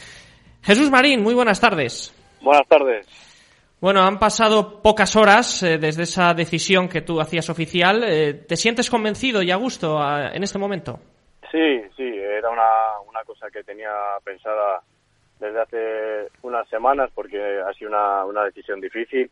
[0.64, 2.12] Jesús Marín, muy buenas tardes.
[2.42, 3.06] Buenas tardes.
[3.80, 8.02] Bueno, han pasado pocas horas desde esa decisión que tú hacías oficial.
[8.48, 10.00] ¿Te sientes convencido y a gusto
[10.34, 11.00] en este momento?
[11.52, 13.92] Sí, sí, era una, una cosa que tenía
[14.24, 14.82] pensada
[15.40, 19.30] desde hace unas semanas porque ha sido una, una decisión difícil.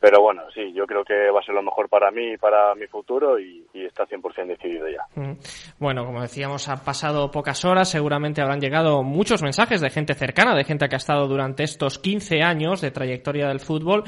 [0.00, 2.74] Pero bueno, sí, yo creo que va a ser lo mejor para mí y para
[2.74, 5.04] mi futuro y, y está 100% decidido ya.
[5.14, 5.36] Mm.
[5.78, 10.54] Bueno, como decíamos, han pasado pocas horas, seguramente habrán llegado muchos mensajes de gente cercana,
[10.54, 14.04] de gente que ha estado durante estos 15 años de trayectoria del fútbol.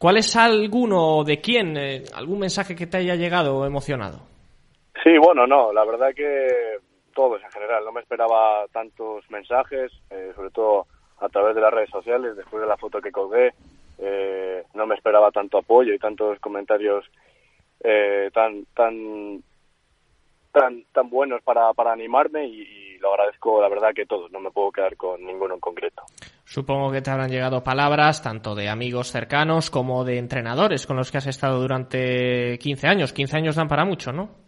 [0.00, 4.18] ¿Cuál es alguno de quién, eh, algún mensaje que te haya llegado emocionado?
[5.04, 6.80] Sí, bueno, no, la verdad que
[7.16, 7.84] todos en general.
[7.84, 10.86] No me esperaba tantos mensajes, eh, sobre todo
[11.18, 13.54] a través de las redes sociales, después de la foto que colgué.
[13.98, 17.04] Eh, no me esperaba tanto apoyo y tantos comentarios
[17.82, 19.42] eh, tan tan
[20.52, 24.40] tan tan buenos para, para animarme y, y, lo agradezco la verdad que todos no
[24.40, 26.02] me puedo quedar con ninguno en concreto.
[26.44, 31.10] Supongo que te habrán llegado palabras tanto de amigos cercanos como de entrenadores con los
[31.10, 33.12] que has estado durante 15 años.
[33.12, 34.46] 15 años dan para mucho ¿no?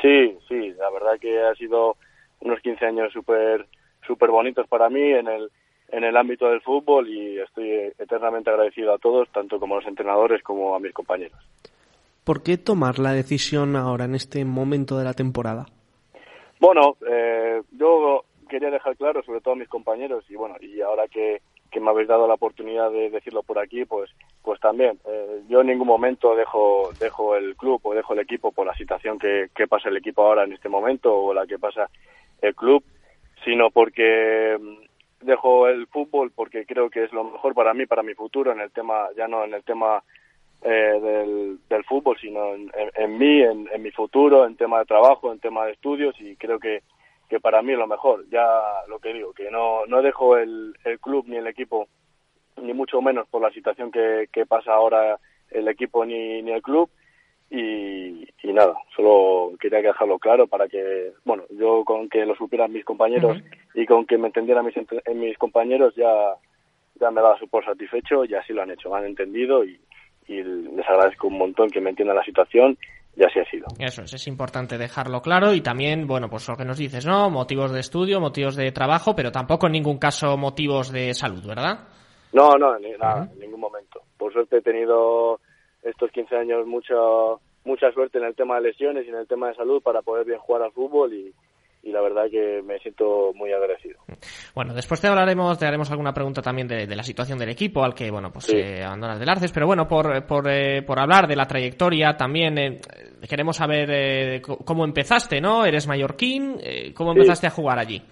[0.00, 1.96] sí sí la verdad que ha sido
[2.40, 3.66] unos 15 años súper
[4.06, 5.50] super bonitos para mí en el,
[5.92, 9.86] en el ámbito del fútbol y estoy eternamente agradecido a todos, tanto como a los
[9.86, 11.38] entrenadores como a mis compañeros.
[12.24, 15.66] ¿Por qué tomar la decisión ahora, en este momento de la temporada?
[16.60, 21.08] Bueno, eh, yo quería dejar claro, sobre todo a mis compañeros, y bueno, y ahora
[21.08, 24.10] que, que me habéis dado la oportunidad de decirlo por aquí, pues
[24.42, 24.98] pues también.
[25.06, 28.74] Eh, yo en ningún momento dejo dejo el club o dejo el equipo por la
[28.74, 31.88] situación que, que pasa el equipo ahora en este momento o la que pasa
[32.40, 32.82] el club,
[33.44, 34.56] sino porque
[35.20, 38.60] dejo el fútbol porque creo que es lo mejor para mí, para mi futuro, en
[38.60, 40.02] el tema, ya no en el tema
[40.62, 44.84] eh, del, fútbol, sino en, en, en mí, en, en, mi futuro, en tema de
[44.84, 46.82] trabajo, en tema de estudios y creo que,
[47.28, 48.28] que para mí es lo mejor.
[48.30, 48.46] Ya
[48.88, 51.88] lo que digo, que no, no dejo el, el club ni el equipo,
[52.62, 55.18] ni mucho menos por la situación que, que pasa ahora
[55.50, 56.90] el equipo ni, ni el club
[57.50, 62.72] y, y, nada, solo quería dejarlo claro para que, bueno, yo con que lo supieran
[62.72, 63.82] mis compañeros uh -huh.
[63.82, 64.76] y con que me entendieran mis,
[65.14, 66.34] mis compañeros ya,
[67.00, 69.80] ya me daba por satisfecho y así lo han hecho, me han entendido y,
[70.28, 72.78] y les agradezco un montón que me entiendan la situación
[73.16, 73.66] y así ha sido.
[73.80, 77.30] Eso es, es importante dejarlo claro y también, bueno, pues lo que nos dices, ¿no?
[77.30, 81.80] Motivos de estudio, motivos de trabajo, pero tampoco en ningún caso motivos de salud, ¿verdad?
[82.32, 83.32] No, no, ni, nada, uh -huh.
[83.32, 84.02] en ningún momento.
[84.16, 85.40] Por suerte he tenido
[85.82, 86.94] estos 15 años mucha
[87.64, 90.26] mucha suerte en el tema de lesiones y en el tema de salud para poder
[90.26, 91.32] bien jugar al fútbol y,
[91.82, 93.98] y la verdad que me siento muy agradecido.
[94.54, 97.82] Bueno, después te hablaremos, te haremos alguna pregunta también de, de la situación del equipo
[97.82, 98.56] al que, bueno, pues sí.
[98.56, 102.58] eh, abandonas del Arces, pero bueno, por, por, eh, por hablar de la trayectoria también
[102.58, 102.80] eh,
[103.28, 105.64] queremos saber eh, cómo empezaste, ¿no?
[105.64, 107.52] Eres mallorquín, eh, ¿cómo empezaste sí.
[107.52, 108.02] a jugar allí?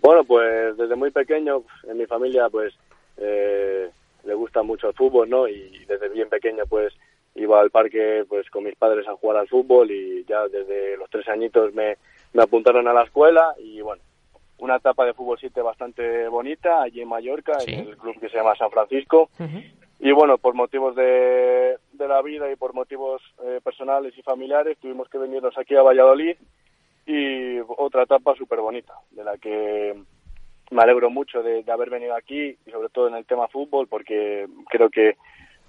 [0.00, 2.72] Bueno, pues desde muy pequeño, en mi familia, pues
[3.16, 3.90] eh,
[4.28, 5.48] le gusta mucho el fútbol, ¿no?
[5.48, 6.94] Y desde bien pequeño, pues
[7.34, 11.08] iba al parque pues con mis padres a jugar al fútbol y ya desde los
[11.08, 11.96] tres añitos me,
[12.34, 14.02] me apuntaron a la escuela y bueno,
[14.58, 17.72] una etapa de fútbol 7 bastante bonita allí en Mallorca, sí.
[17.72, 19.30] en el club que se llama San Francisco.
[19.38, 19.72] Uh -huh.
[20.00, 24.78] Y bueno, por motivos de, de, la vida y por motivos eh, personales y familiares
[24.78, 26.36] tuvimos que venirnos aquí a Valladolid
[27.06, 29.96] y otra etapa súper bonita, de la que
[30.70, 33.88] me alegro mucho de, de haber venido aquí y sobre todo en el tema fútbol
[33.88, 35.16] porque creo que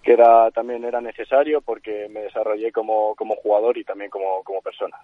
[0.03, 4.61] que era también era necesario porque me desarrollé como, como jugador y también como, como
[4.61, 4.97] persona.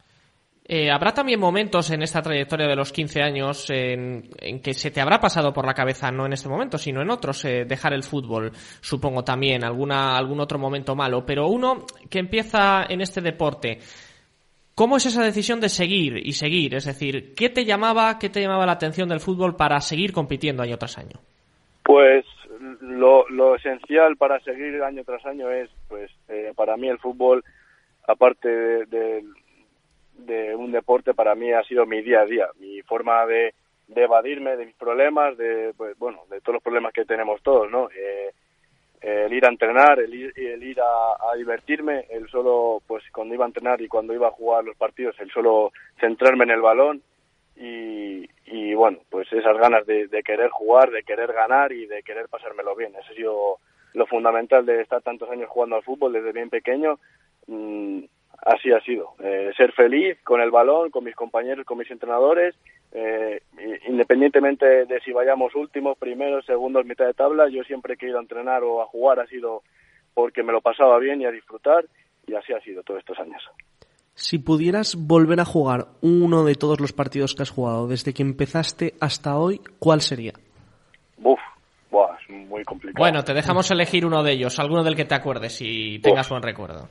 [0.67, 4.89] Eh, ¿Habrá también momentos en esta trayectoria de los 15 años en, en, que se
[4.89, 7.93] te habrá pasado por la cabeza, no en este momento, sino en otros, eh, dejar
[7.93, 8.51] el fútbol?
[8.81, 11.23] Supongo también, alguna, algún otro momento malo.
[11.23, 13.77] Pero uno que empieza en este deporte,
[14.76, 16.76] ¿cómo es esa decisión de seguir y seguir?
[16.76, 20.61] Es decir, ¿qué te llamaba, qué te llamaba la atención del fútbol para seguir compitiendo
[20.61, 21.19] año tras año?
[21.84, 22.26] Pues
[22.82, 27.43] lo, lo esencial para seguir año tras año es, pues, eh, para mí el fútbol,
[28.07, 28.49] aparte
[28.86, 29.23] de,
[30.17, 33.53] de, un deporte, para mí ha sido mi día a día, mi forma de,
[33.88, 37.69] de evadirme de mis problemas, de, pues, bueno, de todos los problemas que tenemos todos,
[37.69, 37.89] ¿no?
[37.91, 38.32] Eh,
[39.05, 43.45] el ir a entrenar, el ir, el ir a, divertirme, el solo, pues, cuando iba
[43.45, 47.03] a entrenar y cuando iba a jugar los partidos, el solo centrarme en el balón
[47.55, 52.27] y, y bueno, pues esas ganas de, querer jugar, de querer ganar y de querer
[52.29, 52.93] pasármelo bien.
[52.95, 53.57] Eso ha sido
[53.93, 56.99] lo fundamental de estar tantos años jugando al fútbol desde bien pequeño.
[58.45, 59.15] Así ha sido.
[59.23, 62.55] Eh, ser feliz con el balón, con mis compañeros, con mis entrenadores,
[62.91, 63.41] eh,
[63.87, 68.19] independientemente de si vayamos últimos, primeros, segundos, mitad de tabla, yo siempre que he ido
[68.19, 69.63] a entrenar o a jugar ha sido
[70.13, 71.85] porque me lo pasaba bien y a disfrutar
[72.27, 73.41] y así ha sido todos estos años.
[74.13, 78.21] Si pudieras volver a jugar uno de todos los partidos que has jugado desde que
[78.21, 80.33] empezaste hasta hoy, ¿cuál sería?
[81.17, 81.39] Buf,
[81.89, 83.01] buah, es muy complicado.
[83.01, 86.43] Bueno, te dejamos elegir uno de ellos, alguno del que te acuerdes y tengas buen
[86.43, 86.87] recuerdo.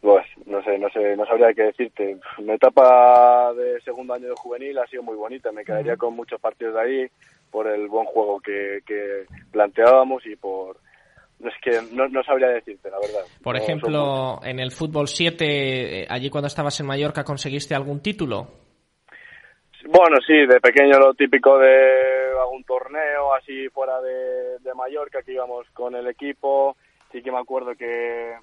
[0.00, 2.18] Pues no sé, no sé, no sabría qué decirte.
[2.38, 5.50] Mi etapa de segundo año de juvenil ha sido muy bonita.
[5.50, 7.06] Me quedaría con muchos partidos de ahí
[7.50, 10.76] por el buen juego que, que planteábamos y por
[11.40, 13.24] es que no, no, sabría decirte, la verdad.
[13.42, 18.48] Por ejemplo, en el fútbol 7, eh, allí cuando estabas en Mallorca, ¿conseguiste algún título?
[19.86, 25.32] Bueno, sí, de pequeño lo típico de algún torneo así fuera de, de Mallorca, que
[25.32, 26.76] íbamos con el equipo.
[27.12, 28.34] Sí que me acuerdo que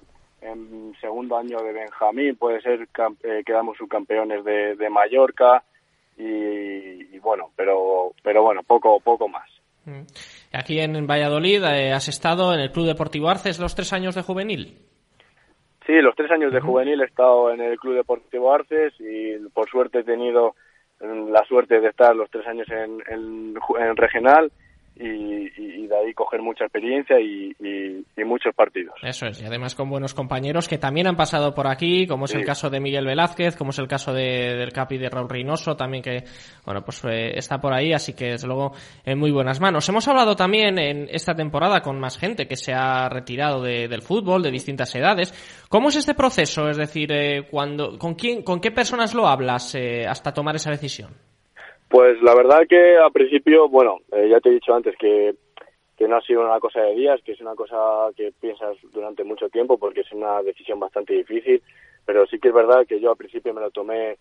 [0.46, 2.88] en segundo año de Benjamín, puede ser,
[3.22, 5.62] eh, quedamos subcampeones de, de Mallorca
[6.16, 9.48] y, y, bueno, pero, pero bueno, poco, poco más.
[9.84, 10.02] Mm.
[10.52, 14.22] Aquí en Valladolid eh, has estado en el Club Deportivo Arces los tres años de
[14.22, 14.78] juvenil.
[15.86, 19.68] Sí, los tres años de juvenil he estado en el Club Deportivo Arces y por
[19.68, 20.56] suerte he tenido
[21.00, 24.50] mm, la suerte de estar los tres años en, en, en regional
[24.98, 28.94] y, y, de ahí coger mucha experiencia y, y, muchos partidos.
[29.02, 32.34] Eso es, y además con buenos compañeros que también han pasado por aquí, como es
[32.34, 35.76] el caso de Miguel Velázquez, como es el caso de, del Capi de Raúl Reynoso,
[35.76, 36.24] también que,
[36.64, 38.72] bueno, pues eh, está por ahí, así que desde luego
[39.04, 39.88] en muy buenas manos.
[39.88, 44.02] Hemos hablado también en esta temporada con más gente que se ha retirado de, del
[44.02, 45.32] fútbol, de distintas edades.
[45.68, 46.68] ¿Cómo es este proceso?
[46.68, 50.70] Es decir, eh, cuando, ¿con, quién, ¿con qué personas lo hablas eh, hasta tomar esa
[50.70, 51.10] decisión?
[51.96, 55.34] Pues la verdad que al principio, bueno, eh, ya te he dicho antes que,
[55.96, 59.24] que no ha sido una cosa de días, que es una cosa que piensas durante
[59.24, 61.62] mucho tiempo porque es una decisión bastante difícil,
[62.04, 64.18] pero sí que es verdad que yo al principio me lo tomé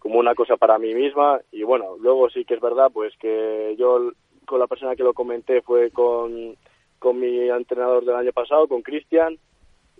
[0.00, 3.76] como una cosa para mí misma y bueno, luego sí que es verdad pues que
[3.78, 4.10] yo
[4.44, 6.56] con la persona que lo comenté fue con,
[6.98, 9.38] con mi entrenador del año pasado, con Cristian,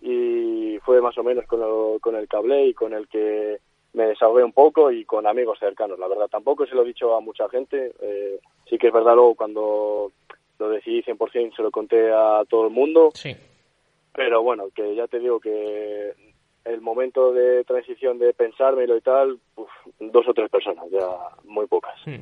[0.01, 3.61] y fue más o menos con, lo, con el cable y con el que
[3.95, 6.29] me desahogué un poco y con amigos cercanos, la verdad.
[6.29, 7.93] Tampoco se lo he dicho a mucha gente.
[8.01, 10.13] Eh, sí que es verdad, luego cuando
[10.59, 13.11] lo decidí 100% se lo conté a todo el mundo.
[13.15, 13.35] Sí.
[14.15, 16.13] Pero bueno, que ya te digo que
[16.65, 21.07] el momento de transición de pensármelo y tal, uf, dos o tres personas, ya
[21.45, 21.95] muy pocas.
[22.07, 22.21] Hmm.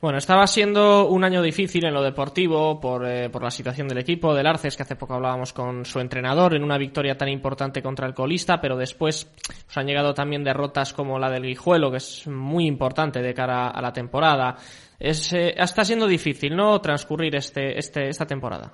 [0.00, 3.98] Bueno, estaba siendo un año difícil en lo deportivo por, eh, por la situación del
[3.98, 7.82] equipo, del Arces, que hace poco hablábamos con su entrenador, en una victoria tan importante
[7.82, 9.28] contra el colista, pero después
[9.68, 13.70] os han llegado también derrotas como la del Guijuelo, que es muy importante de cara
[13.70, 14.54] a la temporada.
[15.00, 18.72] Es, eh, está siendo difícil, ¿no?, transcurrir este, este, esta temporada.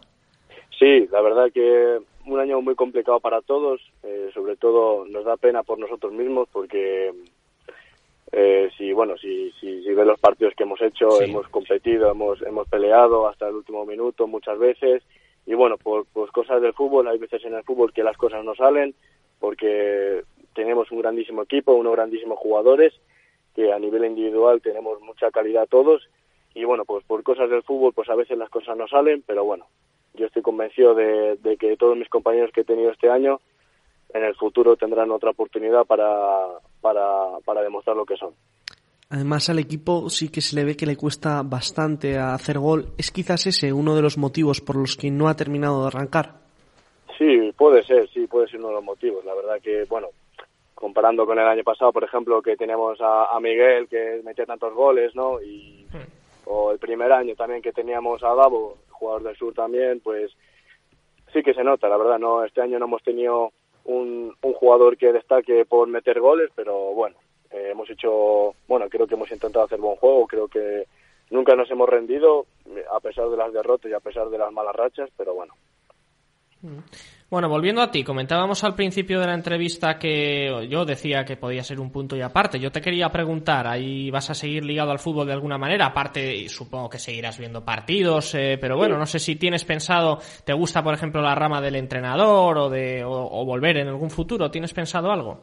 [0.78, 5.38] Sí, la verdad que un año muy complicado para todos, eh, sobre todo nos da
[5.38, 7.12] pena por nosotros mismos porque
[8.36, 11.24] eh, si bueno si, si, si ves los partidos que hemos hecho Sí.
[11.24, 15.02] hemos competido hemos hemos peleado hasta el último minuto muchas veces
[15.46, 18.44] y bueno por pues cosas del fútbol hay veces en el fútbol que las cosas
[18.44, 18.94] no salen
[19.38, 20.22] porque
[20.54, 22.92] tenemos un grandísimo equipo unos grandísimos jugadores
[23.54, 26.08] que a nivel individual tenemos mucha calidad todos
[26.54, 29.44] y bueno pues por cosas del fútbol pues a veces las cosas no salen pero
[29.44, 29.66] bueno
[30.14, 33.40] yo estoy convencido de, de que todos mis compañeros que he tenido este año
[34.14, 36.06] en el futuro tendrán otra oportunidad para,
[36.80, 38.32] para, para demostrar lo que son.
[39.10, 42.86] Además al equipo sí que se le ve que le cuesta bastante a hacer gol.
[42.96, 46.36] ¿Es quizás ese uno de los motivos por los que no ha terminado de arrancar?
[47.18, 49.24] Sí, puede ser, sí, puede ser uno de los motivos.
[49.24, 50.08] La verdad que, bueno,
[50.74, 54.72] comparando con el año pasado, por ejemplo, que teníamos a, a Miguel que metía tantos
[54.74, 55.40] goles, ¿no?
[55.42, 55.86] Y,
[56.46, 60.32] o el primer año también que teníamos a Davo, jugador del sur también, pues
[61.32, 63.52] sí que se nota, la verdad, no este año no hemos tenido
[63.84, 67.16] un, un jugador que destaque por meter goles, pero bueno,
[67.50, 70.86] eh, hemos hecho, bueno, creo que hemos intentado hacer buen juego, creo que
[71.30, 72.46] nunca nos hemos rendido
[72.92, 75.54] a pesar de las derrotas y a pesar de las malas rachas, pero bueno.
[77.30, 81.64] Bueno, volviendo a ti, comentábamos al principio de la entrevista que yo decía que podía
[81.64, 82.60] ser un punto y aparte.
[82.60, 86.48] Yo te quería preguntar, ahí vas a seguir ligado al fútbol de alguna manera, aparte
[86.48, 90.82] supongo que seguirás viendo partidos, eh, pero bueno, no sé si tienes pensado, te gusta
[90.82, 94.72] por ejemplo la rama del entrenador o de o, o volver en algún futuro, ¿tienes
[94.72, 95.40] pensado algo?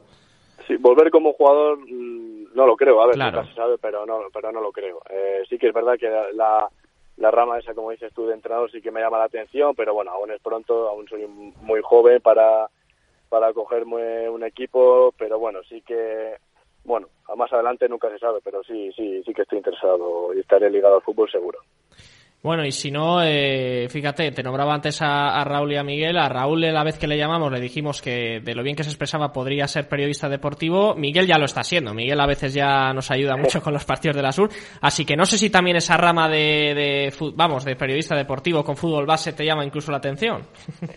[0.68, 3.38] Sí, volver como jugador mm, no lo creo, a ver, Claro.
[3.42, 5.02] nunca se sabe, pero no, pero no lo creo.
[5.10, 6.68] Eh, sí que es verdad que la,
[7.22, 9.94] la rama esa, como dices tú, de entrenador sí que me llama la atención, pero
[9.94, 12.70] bueno, aún es pronto, aún soy muy joven para,
[13.30, 16.36] para cogerme un equipo, pero bueno, sí que,
[16.84, 20.40] bueno, a más adelante nunca se sabe, pero sí, sí, sí que estoy interesado y
[20.40, 21.60] estaré ligado al fútbol seguro.
[22.44, 26.18] Bueno, y si no, eh, fíjate, te nombraba antes a, Raúl y a Miguel.
[26.18, 28.90] A Raúl, la vez que le llamamos, le dijimos que de lo bien que se
[28.90, 30.96] expresaba podría ser periodista deportivo.
[30.96, 31.94] Miguel ya lo está siendo.
[31.94, 34.50] Miguel a veces ya nos ayuda mucho con los partidos de la Sur.
[34.82, 38.76] Así que no sé si también esa rama de, de vamos, de periodista deportivo con
[38.76, 40.42] fútbol base te llama incluso la atención.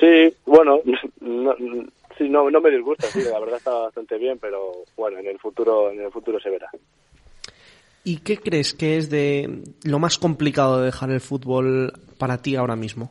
[0.00, 0.80] Sí, bueno,
[1.20, 1.54] no-
[2.16, 5.38] Sí, no, no me disgusta, sí, la verdad está bastante bien, pero bueno, en el
[5.38, 6.68] futuro, en el futuro se verá.
[8.04, 12.56] ¿Y qué crees que es de lo más complicado de dejar el fútbol para ti
[12.56, 13.10] ahora mismo?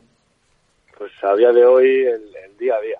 [0.98, 2.98] Pues a día de hoy el, día a día.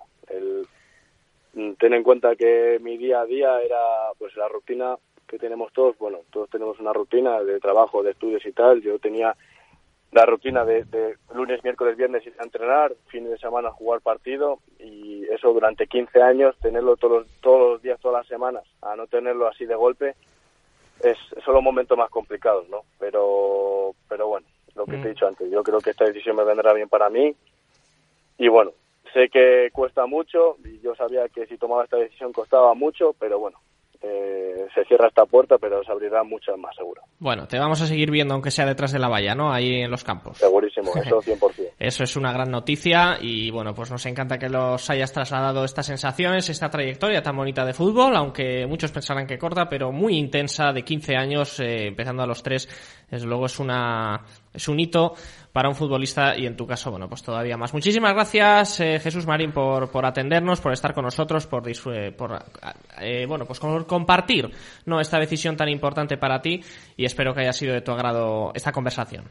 [1.53, 3.77] Mm, ten en cuenta que mi día a día era
[4.17, 4.95] pues la rutina
[5.27, 5.97] que tenemos todos.
[5.97, 8.81] Bueno, todos tenemos una rutina de trabajo, de estudios y tal.
[8.81, 9.35] Yo tenía
[10.11, 14.59] la rutina de, de lunes, miércoles, viernes ir a entrenar, fines de semana jugar partido
[14.79, 19.07] y eso durante 15 años, tenerlo todos, todos los días, todas las semanas, a no
[19.07, 20.15] tenerlo así de golpe,
[21.03, 22.83] es, son los momentos más complicados, ¿no?
[22.99, 26.43] Pero, pero bueno, lo que te he dicho antes, yo creo que esta decisión me
[26.43, 27.35] vendrá bien para mí
[28.37, 28.71] y bueno,
[29.13, 33.39] sé que cuesta mucho y yo sabía que si tomaba esta decisión costaba mucho, pero
[33.39, 33.59] bueno,
[34.03, 37.01] eh, se cierra esta puerta, pero se abrirá muchas más, seguro.
[37.19, 39.53] Bueno, te vamos a seguir viendo, aunque sea detrás de la valla, ¿no?
[39.53, 40.37] Ahí en los campos.
[40.37, 41.71] Segurísimo, eso 100%.
[41.77, 45.85] Eso es una gran noticia y bueno, pues nos encanta que los hayas trasladado estas
[45.85, 50.73] sensaciones, esta trayectoria tan bonita de fútbol, aunque muchos pensarán que corta, pero muy intensa,
[50.73, 54.21] de 15 años, eh, empezando a los 3, desde luego es una
[54.53, 55.13] es un hito
[55.51, 57.73] para un futbolista y en tu caso, bueno, pues todavía más.
[57.73, 61.63] Muchísimas gracias, eh, Jesús Marín, por, por atendernos, por estar con nosotros, por,
[62.15, 62.39] por
[63.01, 64.49] eh, bueno, pues por compartir
[64.85, 66.61] no esta decisión tan importante para ti
[66.95, 69.25] y espero que haya sido de tu agrado esta conversación.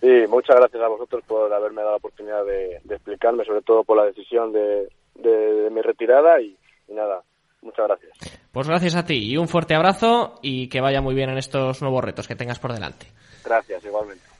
[0.00, 3.96] Sí, muchas gracias a vosotros por haberme dado la oportunidad de, explicarme, sobre todo por
[3.96, 6.54] la decisión de, de, mi retirada y
[6.88, 7.22] nada,
[7.64, 8.12] muchas gracias.
[8.52, 11.82] Pues gracias a ti y un fuerte abrazo y que vaya muy bien en estos
[11.82, 13.06] nuevos retos que tengas por delante.
[13.44, 14.34] Gracias, igualmente.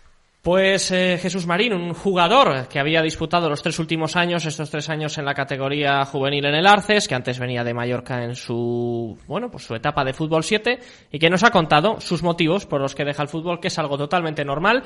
[0.45, 4.91] Pues eh, Jesús Marín, un jugador que había disputado los tres últimos años, estos tres
[4.91, 9.19] años en la categoría juvenil en el Arces, que antes venía de Mallorca en su,
[9.27, 10.79] bueno, pues su etapa de fútbol 7
[11.13, 13.79] y que nos ha contado sus motivos por los que deja el fútbol, que es
[13.79, 14.83] algo totalmente normal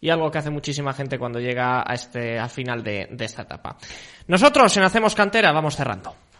[0.00, 3.42] y algo que hace muchísima gente cuando llega a este, al final de, de esta
[3.42, 3.76] etapa.
[4.28, 6.14] Nosotros en Hacemos Cantera vamos cerrando.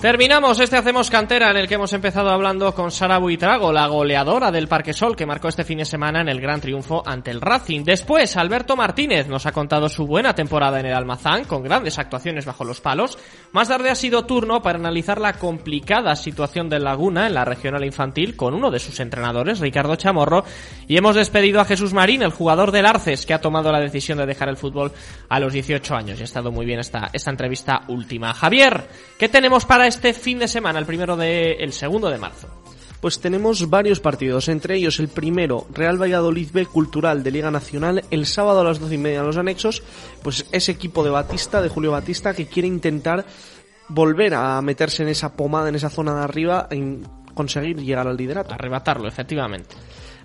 [0.00, 4.52] Terminamos este Hacemos Cantera en el que hemos empezado hablando con Sara Buitrago, la goleadora
[4.52, 7.40] del Parque Sol que marcó este fin de semana en el gran triunfo ante el
[7.40, 7.82] Racing.
[7.82, 12.44] Después, Alberto Martínez nos ha contado su buena temporada en el Almazán con grandes actuaciones
[12.44, 13.18] bajo los palos.
[13.50, 17.84] Más tarde ha sido turno para analizar la complicada situación del Laguna en la regional
[17.84, 20.44] infantil con uno de sus entrenadores, Ricardo Chamorro,
[20.86, 24.18] y hemos despedido a Jesús Marín, el jugador del Arces que ha tomado la decisión
[24.18, 24.92] de dejar el fútbol
[25.28, 26.20] a los 18 años.
[26.20, 28.32] Y ha estado muy bien esta, esta entrevista última.
[28.32, 28.86] Javier,
[29.18, 32.48] ¿qué tenemos para este fin de semana, el primero de, el segundo de marzo?
[33.00, 38.04] Pues tenemos varios partidos, entre ellos el primero, Real Valladolid B Cultural de Liga Nacional,
[38.10, 39.84] el sábado a las doce y media en los anexos,
[40.22, 43.24] pues ese equipo de Batista, de Julio Batista, que quiere intentar
[43.88, 48.16] volver a meterse en esa pomada, en esa zona de arriba, en conseguir llegar al
[48.16, 48.52] liderato.
[48.52, 49.76] Arrebatarlo, efectivamente.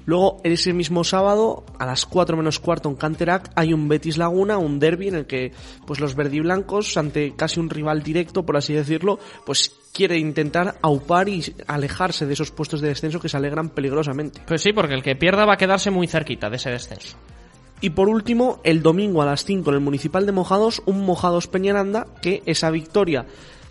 [0.05, 4.57] Luego, ese mismo sábado, a las 4 menos cuarto en Canterac, hay un Betis Laguna,
[4.57, 5.51] un derby en el que
[5.85, 11.29] pues los verdiblancos, ante casi un rival directo, por así decirlo, pues quiere intentar aupar
[11.29, 14.41] y alejarse de esos puestos de descenso que se alegran peligrosamente.
[14.45, 17.17] Pues sí, porque el que pierda va a quedarse muy cerquita de ese descenso.
[17.79, 21.47] Y por último, el domingo a las 5 en el Municipal de Mojados, un Mojados
[21.47, 23.25] Peñaranda, que esa victoria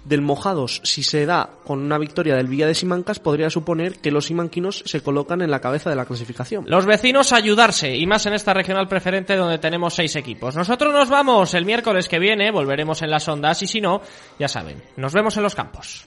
[0.04, 4.10] del Mojados, si se da con una victoria del Villa de Simancas, podría suponer que
[4.10, 6.64] los simanquinos se colocan en la cabeza de la clasificación.
[6.66, 10.56] Los vecinos ayudarse, y más en esta regional preferente donde tenemos seis equipos.
[10.56, 14.02] Nosotros nos vamos el miércoles que viene, volveremos en las ondas, y si no,
[14.38, 16.06] ya saben, nos vemos en los campos.